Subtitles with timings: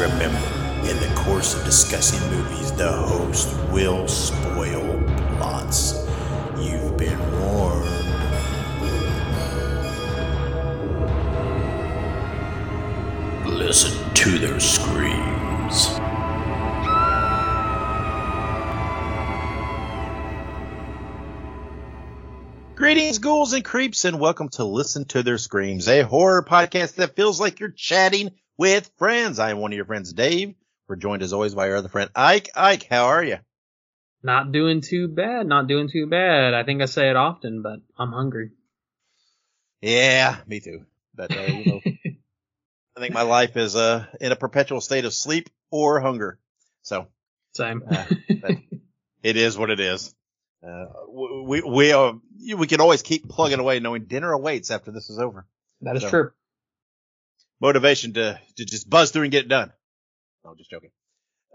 [0.00, 0.38] Remember,
[0.88, 4.98] in the course of discussing movies, the host will spoil
[5.36, 6.08] plots.
[6.58, 7.84] You've been warned.
[13.44, 15.98] Listen to their screams.
[22.74, 27.14] Greetings, ghouls and creeps, and welcome to Listen to Their Screams, a horror podcast that
[27.14, 28.30] feels like you're chatting
[28.60, 29.38] with friends.
[29.38, 30.54] I am one of your friends, Dave.
[30.86, 32.50] We're joined as always by our other friend, Ike.
[32.54, 33.38] Ike, how are you?
[34.22, 35.46] Not doing too bad.
[35.46, 36.52] Not doing too bad.
[36.52, 38.50] I think I say it often, but I'm hungry.
[39.80, 40.84] Yeah, me too.
[41.14, 41.80] But uh, you know,
[42.96, 46.38] I think my life is uh, in a perpetual state of sleep or hunger.
[46.82, 47.06] So
[47.54, 47.82] Same.
[47.90, 48.04] Uh,
[49.22, 50.14] it is what it is.
[50.62, 52.12] Uh, we we uh,
[52.58, 55.46] we can always keep plugging away, knowing dinner awaits after this is over.
[55.80, 56.30] that is so- true.
[57.60, 59.72] Motivation to to just buzz through and get it done.
[60.44, 60.90] No, just joking.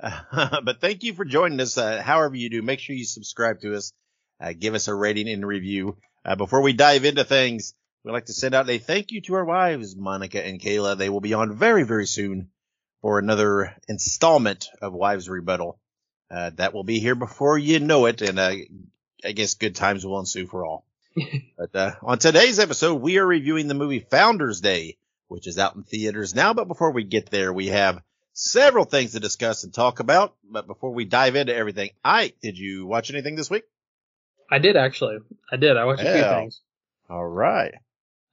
[0.02, 1.77] Uh, but thank you for joining us.
[1.77, 3.91] Uh, however you do, make sure you subscribe to us.
[4.40, 5.98] Uh, give us a rating and review.
[6.24, 9.35] Uh, before we dive into things, we'd like to send out a thank you to
[9.35, 10.98] our wives, Monica and Kayla.
[10.98, 12.49] They will be on very, very soon
[13.01, 15.79] for another installment of Wives Rebuttal.
[16.29, 18.22] Uh, that will be here before you know it.
[18.22, 18.55] And, uh,
[19.24, 20.85] I guess good times will ensue for all.
[21.57, 25.76] but, uh, on today's episode, we are reviewing the movie Founders Day, which is out
[25.76, 26.54] in theaters now.
[26.54, 28.01] But before we get there, we have
[28.34, 30.35] several things to discuss and talk about.
[30.49, 33.63] But before we dive into everything, Ike, did you watch anything this week?
[34.51, 35.17] I did actually.
[35.51, 35.77] I did.
[35.77, 36.62] I watched a few things.
[37.09, 37.73] All right.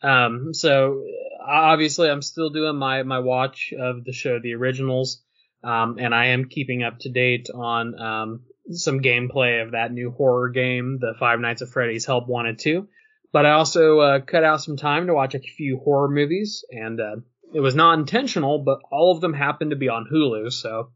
[0.02, 1.04] Um, so
[1.40, 5.22] obviously I'm still doing my, my watch of the show, The Originals.
[5.64, 8.40] Um, and I am keeping up to date on, um,
[8.70, 12.88] some gameplay of that new horror game, the Five Nights at Freddy's Help Wanted 2.
[13.32, 17.00] But I also, uh, cut out some time to watch a few horror movies and,
[17.00, 17.16] uh,
[17.54, 20.52] it was not intentional, but all of them happened to be on Hulu.
[20.52, 20.90] So,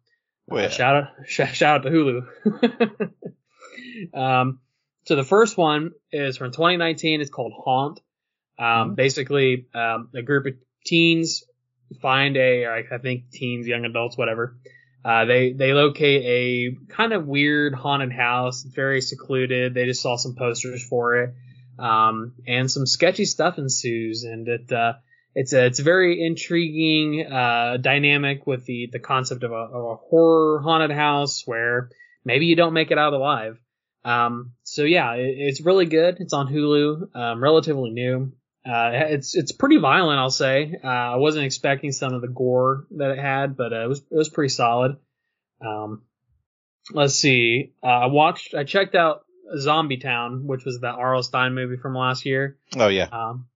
[0.47, 3.11] Well, Uh, shout out, sh- shout out to Hulu.
[4.15, 4.61] um,
[5.05, 7.21] so the first one is from 2019.
[7.21, 8.01] It's called Haunt.
[8.59, 8.97] Um, Mhm.
[8.97, 11.45] basically, um, a group of teens
[12.01, 14.57] find a, I think teens, young adults, whatever.
[15.05, 18.65] Uh, they, they locate a kind of weird haunted house.
[18.65, 19.75] It's very secluded.
[19.75, 21.35] They just saw some posters for it.
[21.79, 24.95] Um, and some sketchy stuff ensues and it, uh,
[25.35, 29.85] it's a, it's a very intriguing, uh, dynamic with the, the concept of a, of
[29.85, 31.91] a horror haunted house where
[32.25, 33.59] maybe you don't make it out alive.
[34.05, 36.17] Um, so yeah, it, it's really good.
[36.21, 38.33] It's on Hulu, um, relatively new.
[38.65, 40.75] Uh, it's, it's pretty violent, I'll say.
[40.83, 43.99] Uh, I wasn't expecting some of the gore that it had, but uh, it was,
[43.99, 44.97] it was pretty solid.
[45.65, 46.03] Um,
[46.93, 47.75] let's see.
[47.83, 49.26] Uh, I watched, I checked out
[49.59, 51.23] Zombie Town, which was the R.L.
[51.23, 52.59] Stine movie from last year.
[52.77, 53.09] Oh yeah.
[53.13, 53.47] Um,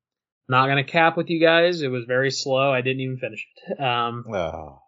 [0.48, 1.82] not gonna cap with you guys.
[1.82, 2.72] It was very slow.
[2.72, 3.80] I didn't even finish it.
[3.82, 4.82] Um, Oh.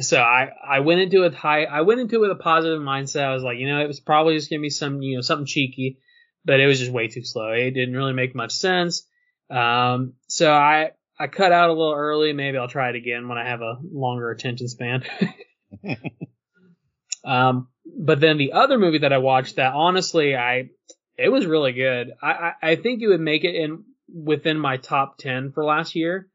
[0.00, 3.24] so I, I went into it high, I went into it with a positive mindset.
[3.24, 5.46] I was like, you know, it was probably just gonna be some, you know, something
[5.46, 5.98] cheeky,
[6.44, 7.52] but it was just way too slow.
[7.52, 9.06] It didn't really make much sense.
[9.50, 12.32] Um, so I, I cut out a little early.
[12.32, 15.04] Maybe I'll try it again when I have a longer attention span.
[17.24, 20.70] um, but then the other movie that I watched that honestly, I,
[21.16, 22.12] it was really good.
[22.22, 25.94] I, I, I think it would make it in within my top 10 for last
[25.94, 26.28] year.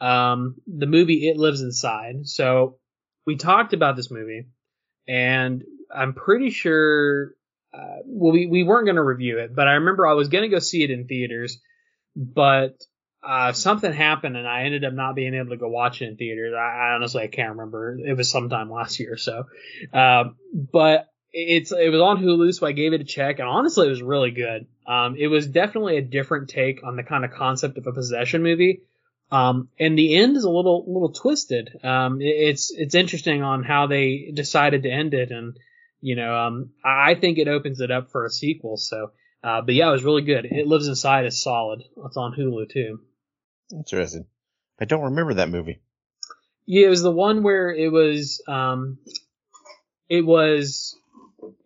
[0.00, 2.26] Um, the movie It Lives Inside.
[2.26, 2.78] So
[3.26, 4.46] we talked about this movie
[5.06, 5.62] and
[5.94, 7.32] I'm pretty sure,
[7.74, 10.42] uh, well, we, we weren't going to review it, but I remember I was going
[10.42, 11.60] to go see it in theaters,
[12.16, 12.76] but,
[13.22, 16.16] uh, something happened and I ended up not being able to go watch it in
[16.16, 16.54] theaters.
[16.56, 16.58] I,
[16.90, 17.98] I honestly, I can't remember.
[17.98, 19.14] It was sometime last year.
[19.14, 19.44] or So,
[19.92, 20.36] um,
[20.72, 23.90] but it's, it was on Hulu, so I gave it a check and honestly, it
[23.90, 24.66] was really good.
[24.86, 28.42] Um, it was definitely a different take on the kind of concept of a possession
[28.42, 28.82] movie.
[29.30, 31.70] Um, and the end is a little, little twisted.
[31.84, 35.30] Um, it- it's, it's interesting on how they decided to end it.
[35.30, 35.56] And,
[36.00, 38.76] you know, um, I I think it opens it up for a sequel.
[38.76, 39.12] So,
[39.44, 40.46] uh, but yeah, it was really good.
[40.46, 41.82] It Lives Inside is solid.
[42.06, 43.00] It's on Hulu too.
[43.72, 44.26] Interesting.
[44.80, 45.80] I don't remember that movie.
[46.66, 48.98] Yeah, it was the one where it was, um,
[50.08, 50.96] it was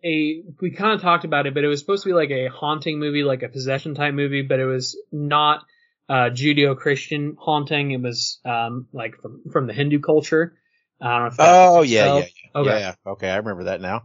[0.03, 2.47] a, we kind of talked about it, but it was supposed to be like a
[2.47, 5.65] haunting movie, like a possession type movie, but it was not,
[6.09, 7.91] uh, Judeo-Christian haunting.
[7.91, 10.57] It was, um, like from, from the Hindu culture.
[11.01, 12.61] I don't know if that Oh yeah, yeah, yeah.
[12.61, 12.69] Okay.
[12.69, 12.95] Yeah, yeah.
[13.11, 14.03] Okay, I remember that now.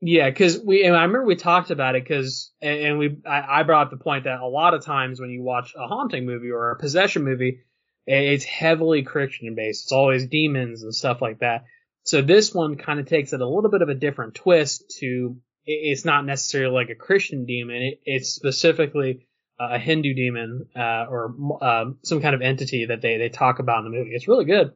[0.00, 3.60] Yeah, because we, and I remember we talked about it because, and and we, I,
[3.60, 6.26] I brought up the point that a lot of times when you watch a haunting
[6.26, 7.60] movie or a possession movie,
[8.06, 9.84] it's heavily Christian based.
[9.86, 11.64] It's always demons and stuff like that.
[12.02, 15.38] So this one kind of takes it a little bit of a different twist to,
[15.64, 17.76] it's not necessarily like a Christian demon.
[17.76, 19.26] It, it's specifically
[19.58, 23.78] a Hindu demon, uh, or, um, some kind of entity that they, they talk about
[23.78, 24.10] in the movie.
[24.12, 24.72] It's really good.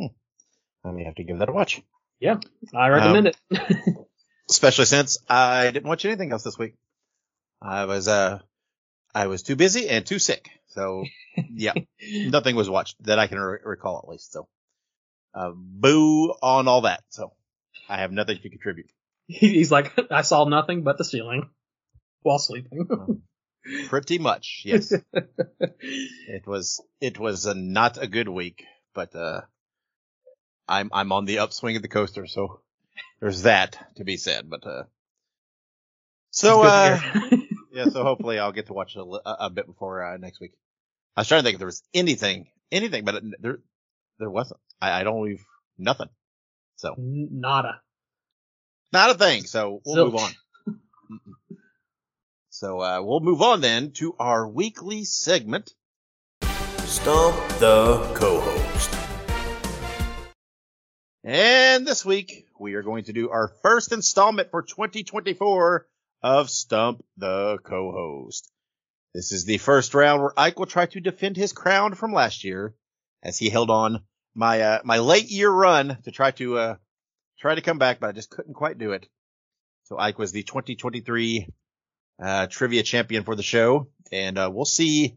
[0.00, 1.80] I may have to give that a watch.
[2.18, 2.38] Yeah,
[2.74, 3.96] I recommend Um, it.
[4.50, 6.74] Especially since I didn't watch anything else this week.
[7.60, 8.40] I was, uh,
[9.14, 10.48] I was too busy and too sick.
[10.68, 11.04] So
[11.50, 14.32] yeah, nothing was watched that I can re- recall at least.
[14.32, 14.48] So,
[15.34, 17.02] uh, boo on all that.
[17.08, 17.32] So
[17.88, 18.90] I have nothing to contribute.
[19.26, 21.50] He's like, I saw nothing but the ceiling
[22.22, 22.86] while sleeping.
[23.88, 24.62] Pretty much.
[24.64, 24.92] Yes.
[25.12, 28.64] it was, it was a, not a good week,
[28.94, 29.42] but, uh,
[30.66, 32.26] I'm, I'm on the upswing of the coaster.
[32.26, 32.60] So
[33.20, 34.84] there's that to be said, but, uh,
[36.30, 37.46] so, uh, It's good to hear.
[37.72, 40.52] yeah, so hopefully I'll get to watch a, a, a bit before uh, next week.
[41.16, 43.58] I was trying to think if there was anything, anything, but it, there,
[44.18, 44.60] there wasn't.
[44.80, 45.44] I, I don't leave
[45.78, 46.08] nothing.
[46.76, 47.80] So N- Nada.
[48.92, 49.42] not a thing.
[49.44, 50.12] So we'll Zilch.
[50.12, 50.30] move on.
[51.10, 51.56] Mm-mm.
[52.50, 55.72] so uh, we'll move on then to our weekly segment.
[56.84, 58.94] Stump the co-host.
[61.24, 65.86] And this week we are going to do our first installment for 2024
[66.22, 68.50] of Stump the Co-host.
[69.14, 72.44] This is the first round where Ike will try to defend his crown from last
[72.44, 72.74] year
[73.22, 74.02] as he held on
[74.34, 76.76] my, uh, my late year run to try to, uh,
[77.38, 79.08] try to come back, but I just couldn't quite do it.
[79.84, 81.48] So Ike was the 2023,
[82.22, 85.16] uh, trivia champion for the show and, uh, we'll see,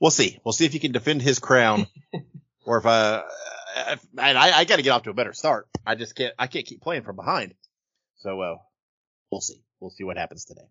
[0.00, 1.86] we'll see, we'll see if he can defend his crown
[2.64, 3.22] or if, uh,
[3.76, 5.68] if, and I, I got to get off to a better start.
[5.86, 7.54] I just can't, I can't keep playing from behind.
[8.16, 8.56] So, uh,
[9.30, 9.62] we'll see.
[9.80, 10.66] We'll see what happens today.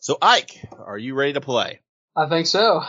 [0.00, 1.80] So, Ike, are you ready to play?
[2.16, 2.82] I think so.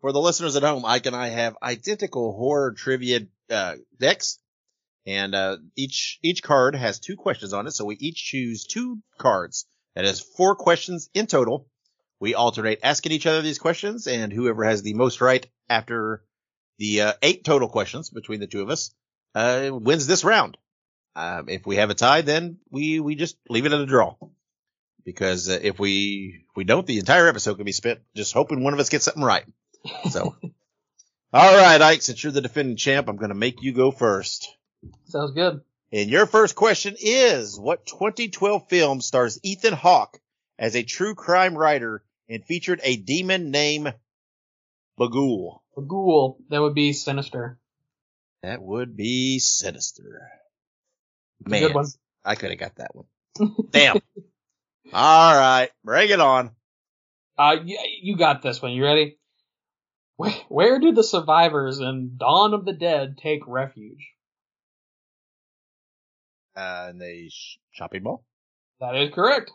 [0.00, 4.38] For the listeners at home, Ike and I have identical horror trivia uh, decks,
[5.06, 7.72] and uh, each each card has two questions on it.
[7.72, 9.66] So we each choose two cards.
[9.94, 11.68] That is four questions in total.
[12.18, 16.22] We alternate asking each other these questions, and whoever has the most right after
[16.82, 18.92] the uh, eight total questions between the two of us
[19.36, 20.58] uh, wins this round.
[21.14, 24.16] Um, if we have a tie, then we we just leave it at a draw.
[25.04, 28.64] Because uh, if we if we don't, the entire episode can be spent just hoping
[28.64, 29.44] one of us gets something right.
[30.10, 30.34] So,
[31.32, 34.48] all right, Ike, since you're the defending champ, I'm going to make you go first.
[35.04, 35.60] Sounds good.
[35.92, 40.18] And your first question is, what 2012 film stars Ethan Hawke
[40.58, 43.94] as a true crime writer and featured a demon named
[44.98, 45.60] Bughuul?
[45.76, 46.38] A ghoul.
[46.50, 47.58] That would be sinister.
[48.42, 50.28] That would be sinister.
[51.46, 51.86] Man, good one.
[52.24, 53.06] I could have got that one.
[53.70, 53.96] Damn.
[54.92, 56.50] all right, bring it on.
[57.38, 58.72] Uh, you, you got this one.
[58.72, 59.18] You ready?
[60.16, 64.10] Where, where do the survivors in Dawn of the Dead take refuge?
[66.54, 67.30] Uh, in the
[67.72, 68.24] shopping mall.
[68.80, 69.50] That is correct.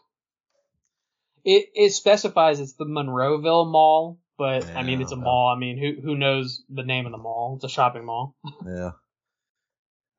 [1.45, 5.53] It it specifies it's the Monroeville Mall, but I mean it's a mall.
[5.55, 7.55] I mean who who knows the name of the mall?
[7.55, 8.35] It's a shopping mall.
[8.65, 8.91] Yeah.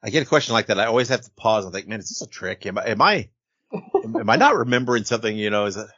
[0.03, 0.79] I get a question like that.
[0.79, 2.65] I always have to pause and think, man, is this a trick?
[2.67, 3.31] Am I, am I,
[3.73, 5.37] am, am I not remembering something?
[5.37, 5.89] You know, is it?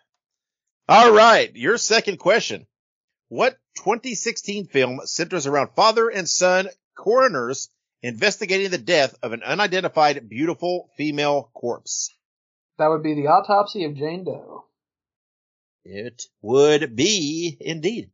[0.88, 1.54] All right.
[1.54, 2.66] Your second question.
[3.28, 7.68] What 2016 film centers around father and son coroners
[8.02, 12.10] investigating the death of an unidentified beautiful female corpse?
[12.78, 14.64] That would be the autopsy of Jane Doe.
[15.84, 18.10] It would be indeed.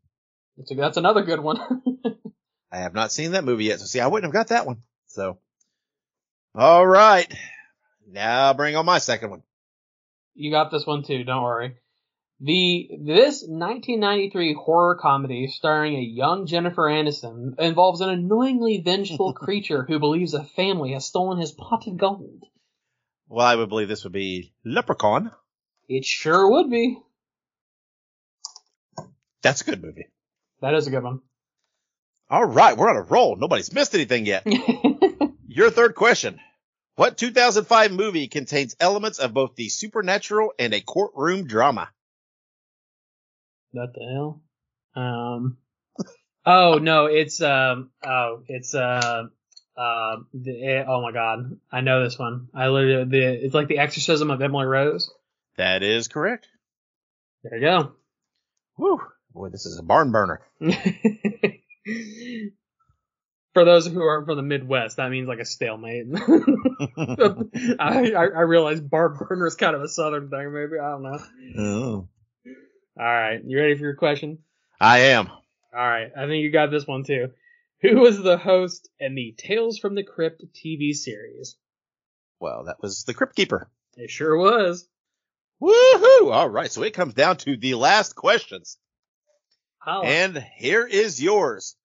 [0.57, 1.59] That's, a, that's another good one.
[2.73, 3.81] I have not seen that movie yet.
[3.81, 4.83] So see, I wouldn't have got that one.
[5.07, 5.39] So,
[6.55, 7.33] all right.
[8.09, 9.43] Now bring on my second one.
[10.35, 11.25] you got this one too.
[11.25, 11.77] Don't worry.
[12.39, 19.85] The this 1993 horror comedy starring a young Jennifer Aniston involves an annoyingly vengeful creature
[19.89, 22.45] who believes a family has stolen his pot of gold.
[23.29, 25.33] Well, I would believe this would be Leprechaun.
[25.89, 26.99] It sure would be.
[29.47, 30.09] That's a good movie.
[30.61, 31.21] That is a good one.
[32.29, 33.37] All right, we're on a roll.
[33.37, 34.45] Nobody's missed anything yet.
[35.47, 36.41] Your third question.
[36.97, 41.91] What 2005 movie contains elements of both the supernatural and a courtroom drama?
[43.71, 44.43] what the hell?
[44.97, 45.59] Um.
[46.45, 47.91] Oh no, it's um.
[48.05, 49.29] Oh, it's uh.
[49.77, 52.49] Uh, the, eh, oh my god, I know this one.
[52.53, 55.13] I literally, the, it's like the exorcism of Emily Rose.
[55.57, 56.49] That is correct.
[57.45, 57.93] There you go.
[58.77, 59.03] Whew.
[59.37, 60.41] Boy, this is a barn burner.
[63.53, 66.07] For those who are from the Midwest, that means like a stalemate.
[67.79, 71.03] I, I I realize barn burner is kind of a southern thing, maybe I don't
[71.03, 71.19] know.
[71.59, 72.09] Oh.
[72.99, 74.39] All right, you ready for your question?
[74.81, 75.29] I am.
[75.29, 77.33] All right, I think you got this one too.
[77.83, 81.57] Who was the host in the Tales from the Crypt TV series?
[82.41, 83.69] Well, that was the Crypt Keeper.
[83.99, 84.89] It sure was.
[85.63, 86.33] Woohoo!
[86.33, 88.79] All right, so it comes down to the last questions.
[89.87, 90.07] Holla.
[90.07, 91.77] And here is yours.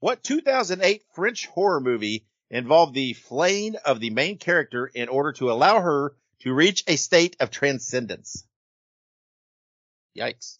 [0.00, 5.50] What 2008 French horror movie involved the flaying of the main character in order to
[5.50, 8.44] allow her to reach a state of transcendence.
[10.16, 10.58] Yikes.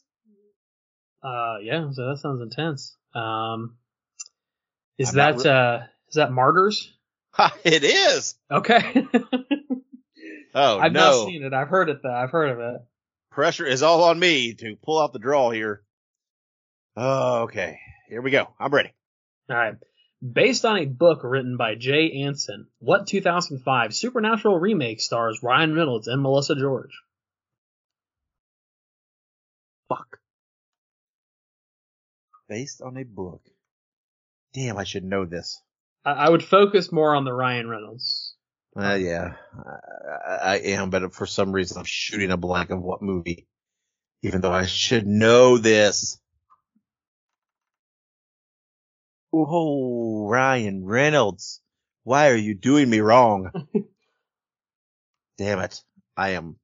[1.22, 2.96] Uh, yeah, so that sounds intense.
[3.14, 3.76] Um,
[4.98, 6.92] is I'm that, uh, is that Martyrs?
[7.32, 8.34] Ha, it is.
[8.50, 9.06] Okay.
[10.54, 11.00] Oh I've no.
[11.00, 11.54] not seen it.
[11.54, 12.12] I've heard it though.
[12.12, 12.82] I've heard of it.
[13.30, 15.82] Pressure is all on me to pull out the draw here.
[16.96, 17.78] Oh, okay.
[18.08, 18.48] Here we go.
[18.58, 18.92] I'm ready.
[19.48, 19.74] All right.
[20.22, 26.06] Based on a book written by Jay Anson, what 2005 Supernatural remake stars Ryan Reynolds
[26.06, 27.00] and Melissa George?
[29.88, 30.18] Fuck.
[32.48, 33.42] Based on a book.
[34.52, 35.60] Damn, I should know this.
[36.04, 38.34] I, I would focus more on the Ryan Reynolds.
[38.76, 39.34] Uh, yeah,
[40.26, 43.46] I, I am, but for some reason I'm shooting a blank of what movie,
[44.22, 46.18] even though I should know this.
[49.32, 51.60] Oh, Ryan Reynolds,
[52.04, 53.50] why are you doing me wrong?
[55.38, 55.82] Damn it,
[56.16, 56.56] I am.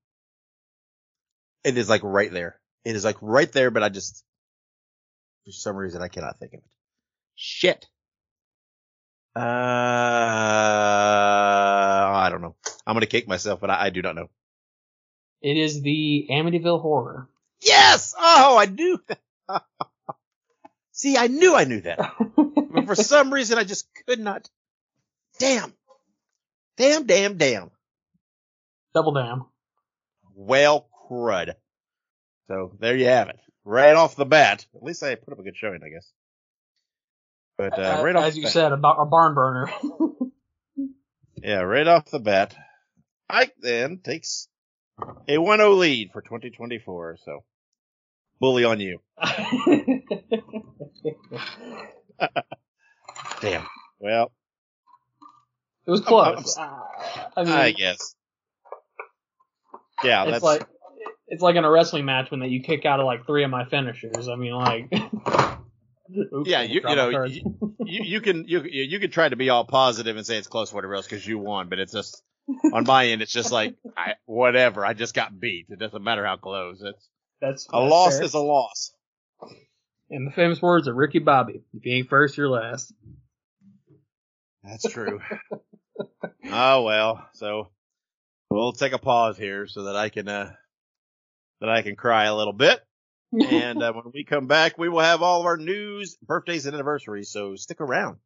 [1.65, 2.61] It is like right there.
[2.85, 4.23] It is like right there, but I just,
[5.45, 6.71] for some reason, I cannot think of it.
[7.35, 7.87] Shit.
[9.35, 9.49] Uh, I
[12.31, 12.57] don't know.
[12.87, 14.29] I'm gonna kick myself, but I, I do not know.
[15.41, 17.29] It is the Amityville Horror.
[17.61, 18.15] Yes!
[18.19, 18.99] Oh, I that.
[20.99, 21.99] See, I knew I knew that.
[22.71, 24.47] But for some reason, I just could not.
[25.39, 25.73] Damn.
[26.77, 27.71] Damn, damn, damn.
[28.95, 29.47] Double damn.
[30.35, 31.55] Well, crud.
[32.49, 33.41] So there you have it.
[33.65, 34.67] Right off the bat.
[34.77, 36.13] At least I put up a good showing, I guess.
[37.57, 38.53] But, uh, right off As the you bat.
[38.53, 39.71] said, about a barn burner.
[41.43, 42.55] Yeah, right off the bat.
[43.31, 44.49] Ike then takes
[45.29, 47.45] a 1-0 lead for 2024, so
[48.41, 48.99] bully on you.
[53.41, 53.67] Damn.
[54.01, 54.33] Well,
[55.87, 56.57] it was close.
[56.57, 56.69] Uh,
[57.37, 58.15] I mean, I guess.
[60.05, 60.67] Yeah, it's that's like
[61.29, 63.51] it's like in a wrestling match when that you kick out of like three of
[63.51, 64.29] my finishers.
[64.29, 64.93] I mean, like.
[66.35, 67.43] Oops, Yeah, you- you know, you,
[67.81, 70.95] you can you you can try to be all positive and say it's close whatever
[70.95, 72.23] else because you won, but it's just
[72.73, 74.87] on my end it's just like I, whatever.
[74.87, 75.67] I just got beat.
[75.69, 76.81] It doesn't matter how close.
[76.83, 77.09] It's
[77.43, 78.23] That's a that's loss fair.
[78.25, 78.93] is a loss.
[80.11, 82.93] In the famous words of Ricky Bobby, if you ain't first, you're last.
[84.65, 85.21] That's true.
[86.51, 87.69] oh well, so
[88.51, 90.53] we'll take a pause here so that I can uh
[91.61, 92.81] that I can cry a little bit.
[93.33, 96.75] and uh, when we come back, we will have all of our news, birthdays, and
[96.75, 97.31] anniversaries.
[97.31, 98.17] So stick around.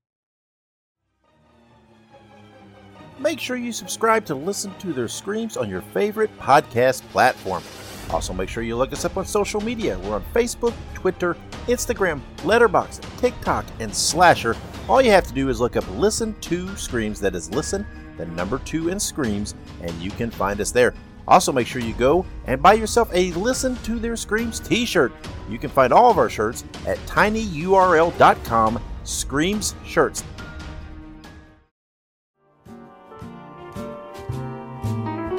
[3.18, 7.62] Make sure you subscribe to listen to their screams on your favorite podcast platform.
[8.10, 9.98] Also, make sure you look us up on social media.
[10.00, 14.56] We're on Facebook, Twitter, Instagram, Letterboxd, TikTok, and Slasher.
[14.88, 17.20] All you have to do is look up Listen to Screams.
[17.20, 20.94] That is Listen, the number two in Screams, and you can find us there.
[21.28, 25.12] Also, make sure you go and buy yourself a Listen to Their Screams t shirt.
[25.48, 30.24] You can find all of our shirts at tinyurl.com Screams Shirts.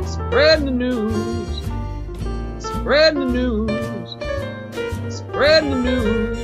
[0.05, 1.23] Spreading the news.
[2.84, 5.16] Spreading the news.
[5.16, 6.38] Spreading the news.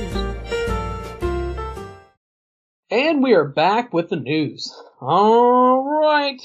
[2.90, 4.74] And we are back with the news.
[5.02, 6.40] Alright.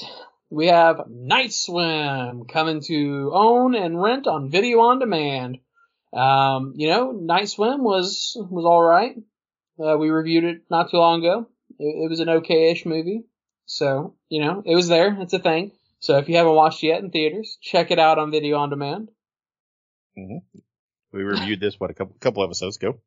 [0.50, 5.60] We have Night Swim coming to own and rent on video on demand.
[6.12, 9.16] Um, you know, Night Swim was, was alright.
[9.82, 11.48] Uh, we reviewed it not too long ago.
[11.78, 13.24] It, it was an okay-ish movie.
[13.64, 15.16] So, you know, it was there.
[15.22, 15.72] It's a thing.
[16.00, 18.68] So if you haven't watched it yet in theaters, check it out on video on
[18.68, 19.08] demand.
[20.16, 22.98] We reviewed this what a couple couple episodes ago.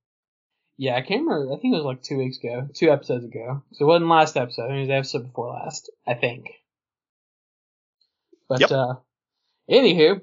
[0.77, 1.53] Yeah, I can't remember.
[1.53, 3.63] I think it was like two weeks ago, two episodes ago.
[3.73, 4.65] So it wasn't last episode.
[4.65, 5.91] I think it was the episode before last.
[6.07, 6.45] I think.
[8.47, 8.71] But Yep.
[8.71, 8.93] uh,
[9.69, 10.21] anywho,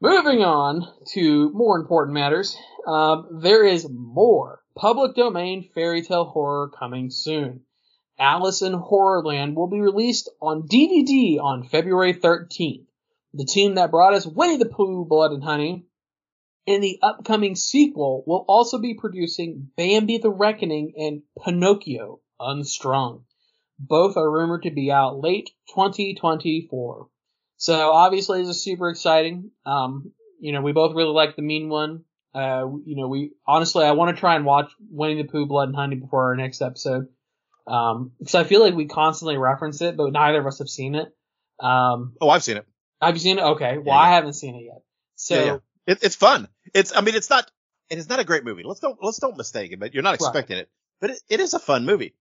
[0.00, 2.56] moving on to more important matters.
[2.86, 7.62] Um, there is more public domain fairy tale horror coming soon.
[8.18, 12.86] Alice in Horrorland will be released on DVD on February 13th.
[13.34, 15.84] The team that brought us Winnie the Pooh, Blood and Honey,
[16.66, 23.24] and the upcoming sequel will also be producing Bambi the Reckoning and Pinocchio Unstrung.
[23.78, 27.08] Both are rumored to be out late 2024.
[27.58, 29.50] So obviously this is super exciting.
[29.64, 32.04] Um, you know, we both really like the mean one.
[32.34, 35.68] Uh, you know, we honestly, I want to try and watch Winnie the Pooh, Blood
[35.68, 37.06] and Honey before our next episode.
[37.66, 40.94] Um, because I feel like we constantly reference it, but neither of us have seen
[40.94, 41.08] it.
[41.58, 42.66] Um, Oh, I've seen it.
[43.00, 43.42] have you seen it?
[43.42, 43.78] Okay.
[43.78, 44.82] Well, Yeah, I haven't seen it yet.
[45.16, 45.58] So, Yeah, yeah.
[45.86, 46.48] It, it's fun.
[46.74, 47.50] It's I mean it's not
[47.90, 48.62] it is not a great movie.
[48.64, 49.80] Let's don't let's don't mistake it.
[49.80, 50.20] But you're not Right.
[50.20, 50.68] expecting it.
[51.00, 52.14] But it, it is a fun movie.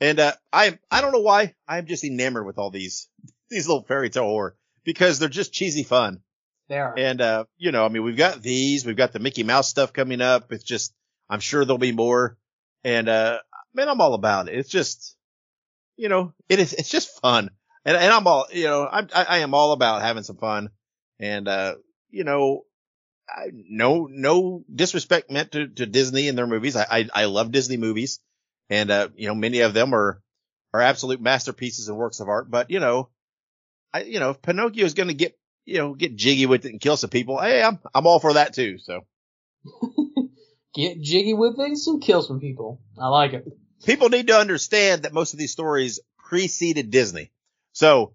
[0.00, 3.08] And uh, I I don't know why I'm just enamored with all these
[3.50, 6.20] these little fairy tale horror because they're just cheesy fun.
[6.68, 6.94] They are.
[6.98, 9.92] And uh, you know, I mean, we've got these, we've got the Mickey Mouse stuff
[9.92, 10.50] coming up.
[10.50, 10.94] It's just,
[11.28, 12.38] I'm sure there'll be more.
[12.82, 13.38] And uh,
[13.74, 14.54] man, I'm all about it.
[14.58, 15.16] It's just,
[15.96, 17.50] you know, it is, it's just fun.
[17.84, 20.70] And, and I'm all, you know, I'm, I, I am all about having some fun.
[21.20, 21.74] And uh,
[22.10, 22.62] you know,
[23.28, 26.76] I, no, no disrespect meant to, to Disney and their movies.
[26.76, 28.20] I, I, I love Disney movies,
[28.68, 30.20] and uh, you know, many of them are
[30.72, 32.50] are absolute masterpieces and works of art.
[32.50, 33.08] But you know,
[33.92, 36.72] I, you know, if Pinocchio is going to get you know, get jiggy with it
[36.72, 37.40] and kill some people.
[37.40, 38.78] Hey, I'm I'm all for that too.
[38.78, 39.00] So
[40.74, 42.80] get jiggy with things and kill some people.
[43.00, 43.46] I like it.
[43.84, 47.30] People need to understand that most of these stories preceded Disney.
[47.72, 48.14] So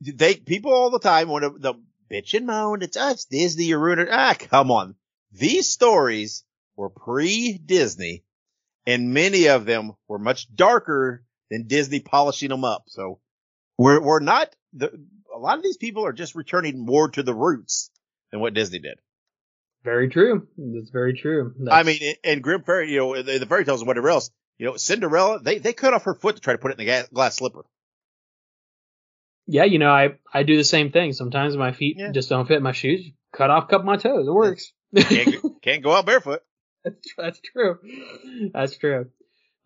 [0.00, 1.74] they people all the time want to the
[2.10, 2.82] bitch and moan.
[2.82, 3.64] It's us Disney.
[3.64, 4.08] You're ruining.
[4.10, 4.94] Ah, come on.
[5.32, 6.44] These stories
[6.76, 8.24] were pre-Disney,
[8.86, 12.84] and many of them were much darker than Disney polishing them up.
[12.86, 13.20] So
[13.78, 14.90] we're we're not the
[15.34, 17.90] a lot of these people are just returning more to the roots
[18.30, 18.98] than what Disney did.
[19.84, 20.48] Very true.
[20.58, 21.54] That's very true.
[21.58, 21.74] That's...
[21.74, 24.66] I mean, and Grimm fairy, you know, the, the fairy tales and whatever else, you
[24.66, 27.08] know, Cinderella, they, they cut off her foot to try to put it in the
[27.12, 27.64] glass slipper.
[29.46, 31.12] Yeah, you know, I, I do the same thing.
[31.12, 32.10] Sometimes my feet yeah.
[32.12, 33.10] just don't fit my shoes.
[33.32, 34.26] Cut off a couple of my toes.
[34.26, 34.72] It works.
[34.96, 36.42] can't, can't go out barefoot.
[36.84, 37.78] That's, that's true.
[38.52, 39.06] That's true.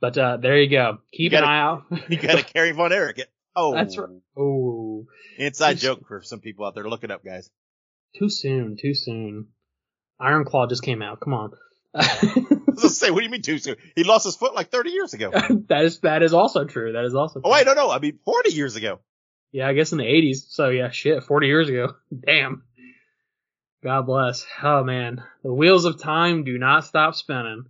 [0.01, 0.99] But uh, there you go.
[1.13, 1.85] Keep you gotta, an eye out.
[2.09, 3.31] you got to Kerry Von Erich it.
[3.55, 4.09] Oh, that's right.
[4.37, 5.07] Oh,
[5.37, 6.89] inside too joke for some people out there.
[6.89, 7.51] Look it up, guys.
[8.19, 8.77] Too soon.
[8.81, 9.49] Too soon.
[10.21, 11.21] Iron Claw just came out.
[11.21, 11.51] Come on.
[11.95, 13.77] Let's say, what do you mean too soon?
[13.97, 15.31] He lost his foot like 30 years ago.
[15.69, 16.93] that is that is also true.
[16.93, 17.41] That is also.
[17.41, 17.43] True.
[17.45, 17.91] Oh wait, no, no.
[17.91, 19.01] I mean 40 years ago.
[19.53, 20.49] Yeah, I guess in the 80s.
[20.49, 21.95] So yeah, shit, 40 years ago.
[22.27, 22.63] Damn.
[23.83, 24.47] God bless.
[24.63, 27.65] Oh man, the wheels of time do not stop spinning.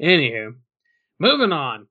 [0.00, 0.54] Anywho,
[1.18, 1.88] moving on.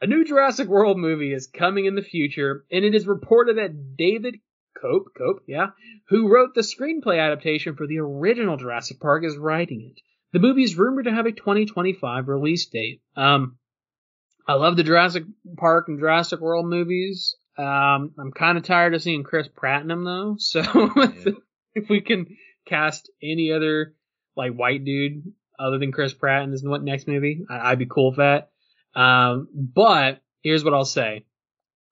[0.00, 3.96] A new Jurassic World movie is coming in the future, and it is reported that
[3.96, 4.36] David
[4.80, 5.68] Cope, Cope, yeah,
[6.08, 10.00] who wrote the screenplay adaptation for the original Jurassic Park, is writing it.
[10.32, 13.00] The movie is rumored to have a 2025 release date.
[13.16, 13.56] Um,
[14.46, 15.24] I love the Jurassic
[15.56, 17.34] Park and Jurassic World movies.
[17.56, 20.36] Um, I'm kind of tired of seeing Chris Pratt in them though.
[20.38, 20.60] So
[20.96, 21.32] yeah.
[21.74, 22.36] if we can
[22.66, 23.94] cast any other
[24.36, 28.10] like white dude other than Chris Pratt in this next movie, I- would be cool
[28.10, 28.50] with that.
[28.98, 31.26] Um, but here's what I'll say.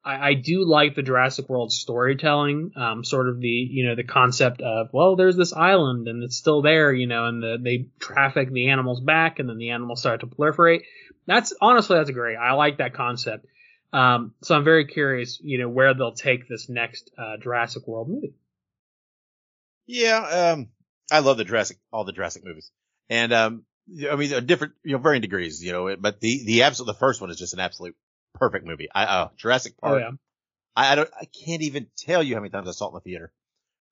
[0.04, 4.04] I, I, do like the Jurassic World storytelling, um, sort of the, you know, the
[4.04, 7.88] concept of, well, there's this island and it's still there, you know, and the, they
[8.00, 10.82] traffic the animals back and then the animals start to proliferate.
[11.26, 12.36] That's honestly, that's great.
[12.36, 13.46] I like that concept.
[13.92, 18.08] Um, so I'm very curious, you know, where they'll take this next, uh, Jurassic World
[18.08, 18.34] movie.
[19.86, 20.52] Yeah.
[20.54, 20.68] Um,
[21.10, 22.70] I love the Jurassic, all the Jurassic movies.
[23.10, 23.64] And, um,
[24.10, 27.20] I mean, different, you know, varying degrees, you know, but the, the absolute, the first
[27.20, 27.94] one is just an absolute
[28.34, 28.88] perfect movie.
[28.94, 29.94] I, uh, Jurassic Park.
[29.94, 30.10] Oh, yeah.
[30.74, 32.94] I, I don't, I can't even tell you how many times I saw it in
[32.94, 33.32] the theater.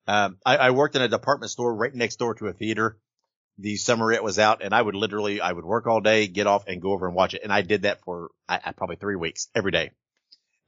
[0.07, 2.97] Um, I, I worked in a department store right next door to a theater.
[3.61, 6.47] The summer it was out and I would literally, I would work all day, get
[6.47, 7.41] off and go over and watch it.
[7.43, 9.91] And I did that for I, I probably three weeks every day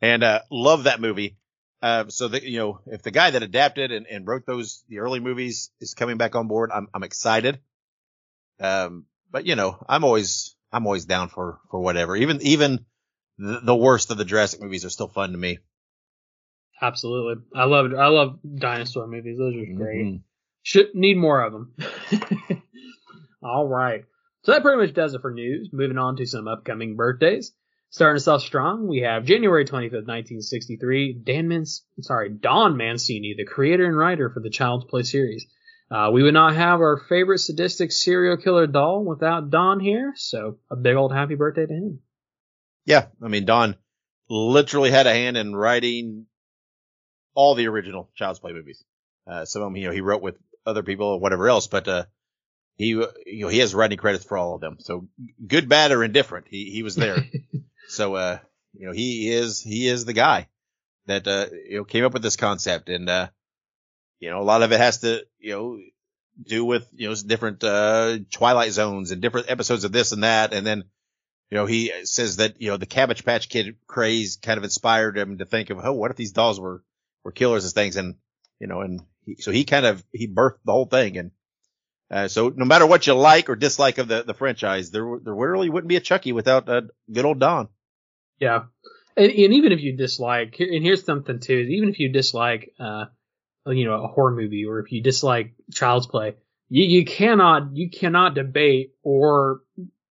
[0.02, 1.38] and, uh, love that movie.
[1.82, 5.00] Uh, so that, you know, if the guy that adapted and, and wrote those, the
[5.00, 7.60] early movies is coming back on board, I'm, I'm excited.
[8.60, 12.16] Um, but you know, I'm always I'm always down for for whatever.
[12.16, 12.86] Even even
[13.38, 15.58] the, the worst of the Jurassic movies are still fun to me.
[16.82, 19.38] Absolutely, I love I love dinosaur movies.
[19.38, 20.06] Those are great.
[20.06, 20.18] Mm-hmm.
[20.62, 21.74] Should need more of them.
[23.44, 24.06] All right.
[24.44, 25.70] So that pretty much does it for news.
[25.72, 27.54] Moving on to some upcoming birthdays.
[27.90, 31.66] Starting us off strong, we have January 25th, 1963, Dan Man-
[32.02, 35.46] sorry, Don Mancini, the creator and writer for the Child's Play series.
[35.92, 40.58] Uh, we would not have our favorite sadistic serial killer doll without Don here, so
[40.72, 42.00] a big old happy birthday to him.
[42.84, 43.76] Yeah, I mean Don
[44.28, 46.26] literally had a hand in writing
[47.36, 48.84] all the original Child's Play movies.
[49.28, 51.88] Uh, some of them, you know, he wrote with other people or whatever else, but
[51.88, 52.06] uh,
[52.76, 54.78] he, you know, he has writing credits for all of them.
[54.80, 55.08] So
[55.46, 57.18] good, bad, or indifferent, he he was there.
[57.88, 58.40] so uh,
[58.74, 60.48] you know, he is he is the guy
[61.06, 63.28] that uh, you know came up with this concept, and uh,
[64.24, 65.78] you know, a lot of it has to, you know,
[66.42, 70.54] do with, you know, different, uh, Twilight zones and different episodes of this and that.
[70.54, 70.86] And then,
[71.50, 75.18] you know, he says that, you know, the Cabbage Patch Kid craze kind of inspired
[75.18, 76.86] him to think of, oh, what if these dolls were,
[77.26, 77.98] were killers and things?
[77.98, 78.16] And,
[78.62, 81.18] you know, and he, so he kind of, he birthed the whole thing.
[81.18, 81.32] And,
[82.12, 85.34] uh, so no matter what you like or dislike of the, the franchise, there, there
[85.34, 87.70] really wouldn't be a Chucky without uh, good old Don.
[88.40, 88.64] Yeah.
[89.16, 93.06] And, and even if you dislike, and here's something too, even if you dislike, uh,
[93.68, 96.36] you know a horror movie or if you dislike Child's Play,
[96.70, 99.62] you you cannot you cannot debate or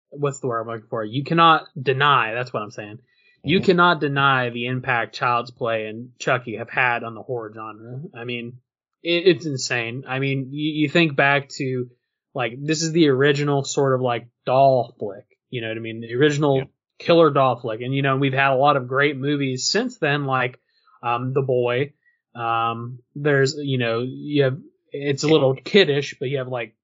[0.09, 1.03] what's the word I'm looking for?
[1.03, 2.33] You cannot deny.
[2.33, 2.99] That's what I'm saying.
[3.43, 8.01] you cannot deny the impact Child's Play and Chucky have had on the horror genre.
[8.15, 8.59] I mean,
[9.03, 10.03] it, it's insane.
[10.07, 11.89] I mean, you, you think back to
[12.33, 15.25] like this is the original sort of like doll flick.
[15.49, 16.01] You know what I mean?
[16.01, 16.63] The original Yeah.
[16.99, 20.25] killer doll flick, and you know we've had a lot of great movies since then,
[20.25, 20.59] like
[21.03, 21.93] um, The Boy.
[22.33, 24.57] Um, there's you know you have
[24.93, 26.75] it's a little kiddish, but you have like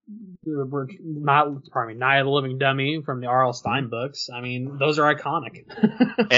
[0.45, 3.53] not pardon me, Night of the Living Dummy from the R.L.
[3.53, 4.29] Stine books.
[4.33, 5.65] I mean, those are iconic.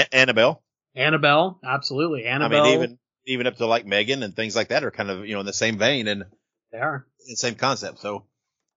[0.12, 0.62] Annabelle.
[0.94, 2.24] Annabelle, absolutely.
[2.26, 5.10] Annabelle, I mean, even even up to like Megan and things like that are kind
[5.10, 6.24] of you know in the same vein and
[6.72, 7.06] they are.
[7.28, 7.98] the same concept.
[7.98, 8.24] So,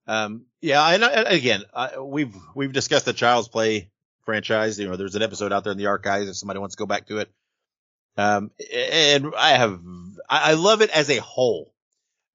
[0.08, 3.89] um, yeah, and, I, and again, I, we've we've discussed the Child's Play
[4.25, 4.79] franchise.
[4.79, 6.86] You know, there's an episode out there in the archives if somebody wants to go
[6.86, 7.32] back to it.
[8.17, 9.79] Um, and I have
[10.29, 11.73] I, I love it as a whole.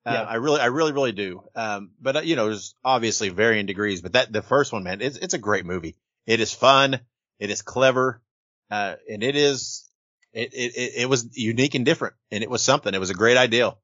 [0.05, 0.23] Uh, Yeah.
[0.23, 1.43] I really, I really, really do.
[1.55, 5.01] Um, but uh, you know, there's obviously varying degrees, but that, the first one, man,
[5.01, 5.97] it's, it's a great movie.
[6.27, 7.01] It is fun.
[7.39, 8.23] It is clever.
[8.71, 9.88] Uh, and it is,
[10.33, 12.95] it, it, it, was unique and different and it was something.
[12.95, 13.75] It was a great idea.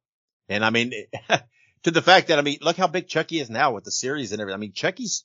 [0.49, 0.93] And I mean,
[1.85, 4.33] to the fact that, I mean, look how big Chucky is now with the series
[4.33, 4.59] and everything.
[4.59, 5.25] I mean, Chucky's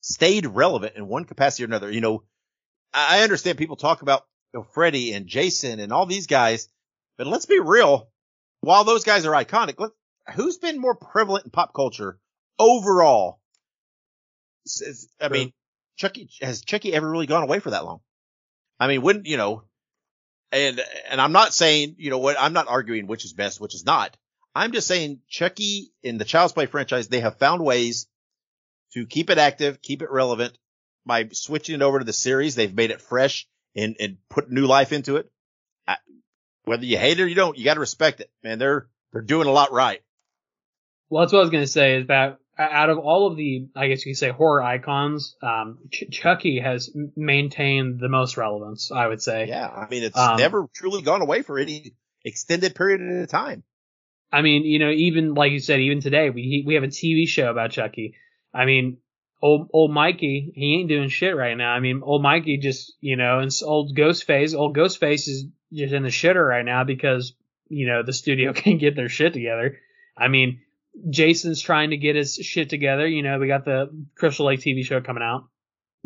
[0.00, 1.90] stayed relevant in one capacity or another.
[1.90, 2.24] You know,
[2.92, 6.68] I I understand people talk about you know, Freddy and Jason and all these guys,
[7.16, 8.08] but let's be real.
[8.60, 9.90] While those guys are iconic, let,
[10.34, 12.18] who's been more prevalent in pop culture
[12.58, 13.40] overall?
[15.20, 15.52] I mean,
[15.96, 18.00] Chucky has Chucky ever really gone away for that long?
[18.80, 19.64] I mean, wouldn't, you know,
[20.52, 23.74] and and I'm not saying you know what I'm not arguing which is best, which
[23.74, 24.16] is not.
[24.54, 28.06] I'm just saying Chucky in the Child's Play franchise, they have found ways
[28.92, 30.56] to keep it active, keep it relevant
[31.04, 32.54] by switching it over to the series.
[32.54, 35.30] They've made it fresh and and put new life into it.
[35.86, 35.96] I,
[36.64, 38.58] whether you hate it or you don't, you got to respect it, man.
[38.58, 40.00] They're they're doing a lot right.
[41.10, 43.88] Well, that's what I was gonna say is that out of all of the, I
[43.88, 48.90] guess you could say horror icons, um, Ch- Chucky has maintained the most relevance.
[48.92, 49.46] I would say.
[49.48, 53.62] Yeah, I mean it's Um, never truly gone away for any extended period of time.
[54.32, 57.28] I mean, you know, even like you said, even today we we have a TV
[57.28, 58.14] show about Chucky.
[58.52, 58.98] I mean,
[59.40, 61.72] old old Mikey, he ain't doing shit right now.
[61.72, 66.02] I mean, old Mikey just, you know, and old Ghostface, old Ghostface is just in
[66.02, 67.34] the shitter right now because
[67.68, 69.78] you know the studio can't get their shit together.
[70.16, 70.60] I mean,
[71.10, 73.06] Jason's trying to get his shit together.
[73.06, 75.44] You know, we got the Crystal Lake TV show coming out.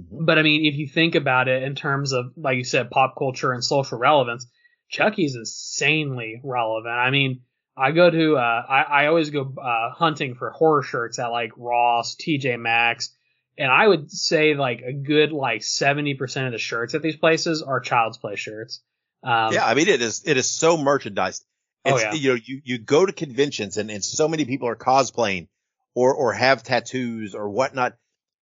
[0.00, 0.24] Mhm.
[0.26, 3.14] But I mean, if you think about it in terms of, like you said, pop
[3.18, 4.46] culture and social relevance,
[4.88, 6.94] Chucky's insanely relevant.
[6.94, 7.42] I mean,
[7.76, 11.52] I go to, uh, I, I always go, uh, hunting for horror shirts at like
[11.56, 13.14] Ross, TJ Maxx,
[13.56, 17.62] and I would say like a good like 70% of the shirts at these places
[17.62, 18.80] are Child's Play shirts.
[19.22, 21.44] Um, yeah, I mean it is it is so merchandised.
[21.84, 22.14] Oh, It's, yeah.
[22.14, 25.48] You know, you you go to conventions and and so many people are cosplaying
[25.94, 27.94] or or have tattoos or whatnot,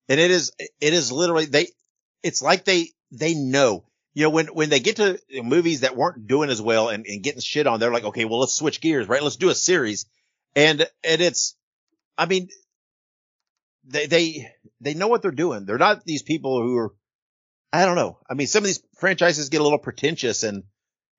[0.09, 1.69] and it is it is literally they.
[2.23, 3.85] It's like they they know.
[4.15, 7.23] You know, when when they get to movies that weren't doing as well and, and
[7.23, 9.23] getting shit on, they're like, okay, well let's switch gears, right?
[9.23, 10.07] Let's do a series,
[10.55, 11.55] and and it's,
[12.17, 12.49] I mean,
[13.85, 15.67] they they they know what they're doing.
[15.67, 16.95] They're not these people who are,
[17.73, 18.19] I don't know.
[18.29, 20.65] I mean, some of these franchises get a little pretentious and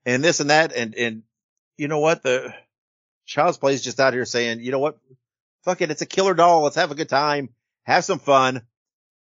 [0.05, 1.23] and this and that, and and
[1.77, 2.23] you know what?
[2.23, 2.53] The
[3.25, 4.97] Child's Play is just out here saying, you know what?
[5.63, 6.63] Fuck it, it's a killer doll.
[6.63, 7.49] Let's have a good time,
[7.83, 8.63] have some fun.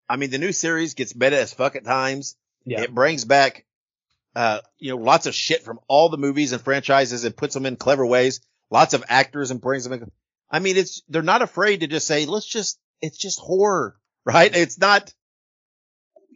[0.08, 2.36] I mean, the new series gets meta as fuck at times.
[2.64, 2.82] Yeah.
[2.82, 3.64] It brings back,
[4.36, 7.66] uh, you know, lots of shit from all the movies and franchises and puts them
[7.66, 8.40] in clever ways.
[8.70, 10.10] Lots of actors and brings them in.
[10.50, 14.54] I mean, it's, they're not afraid to just say, let's just, it's just horror, right?
[14.54, 15.12] It's not,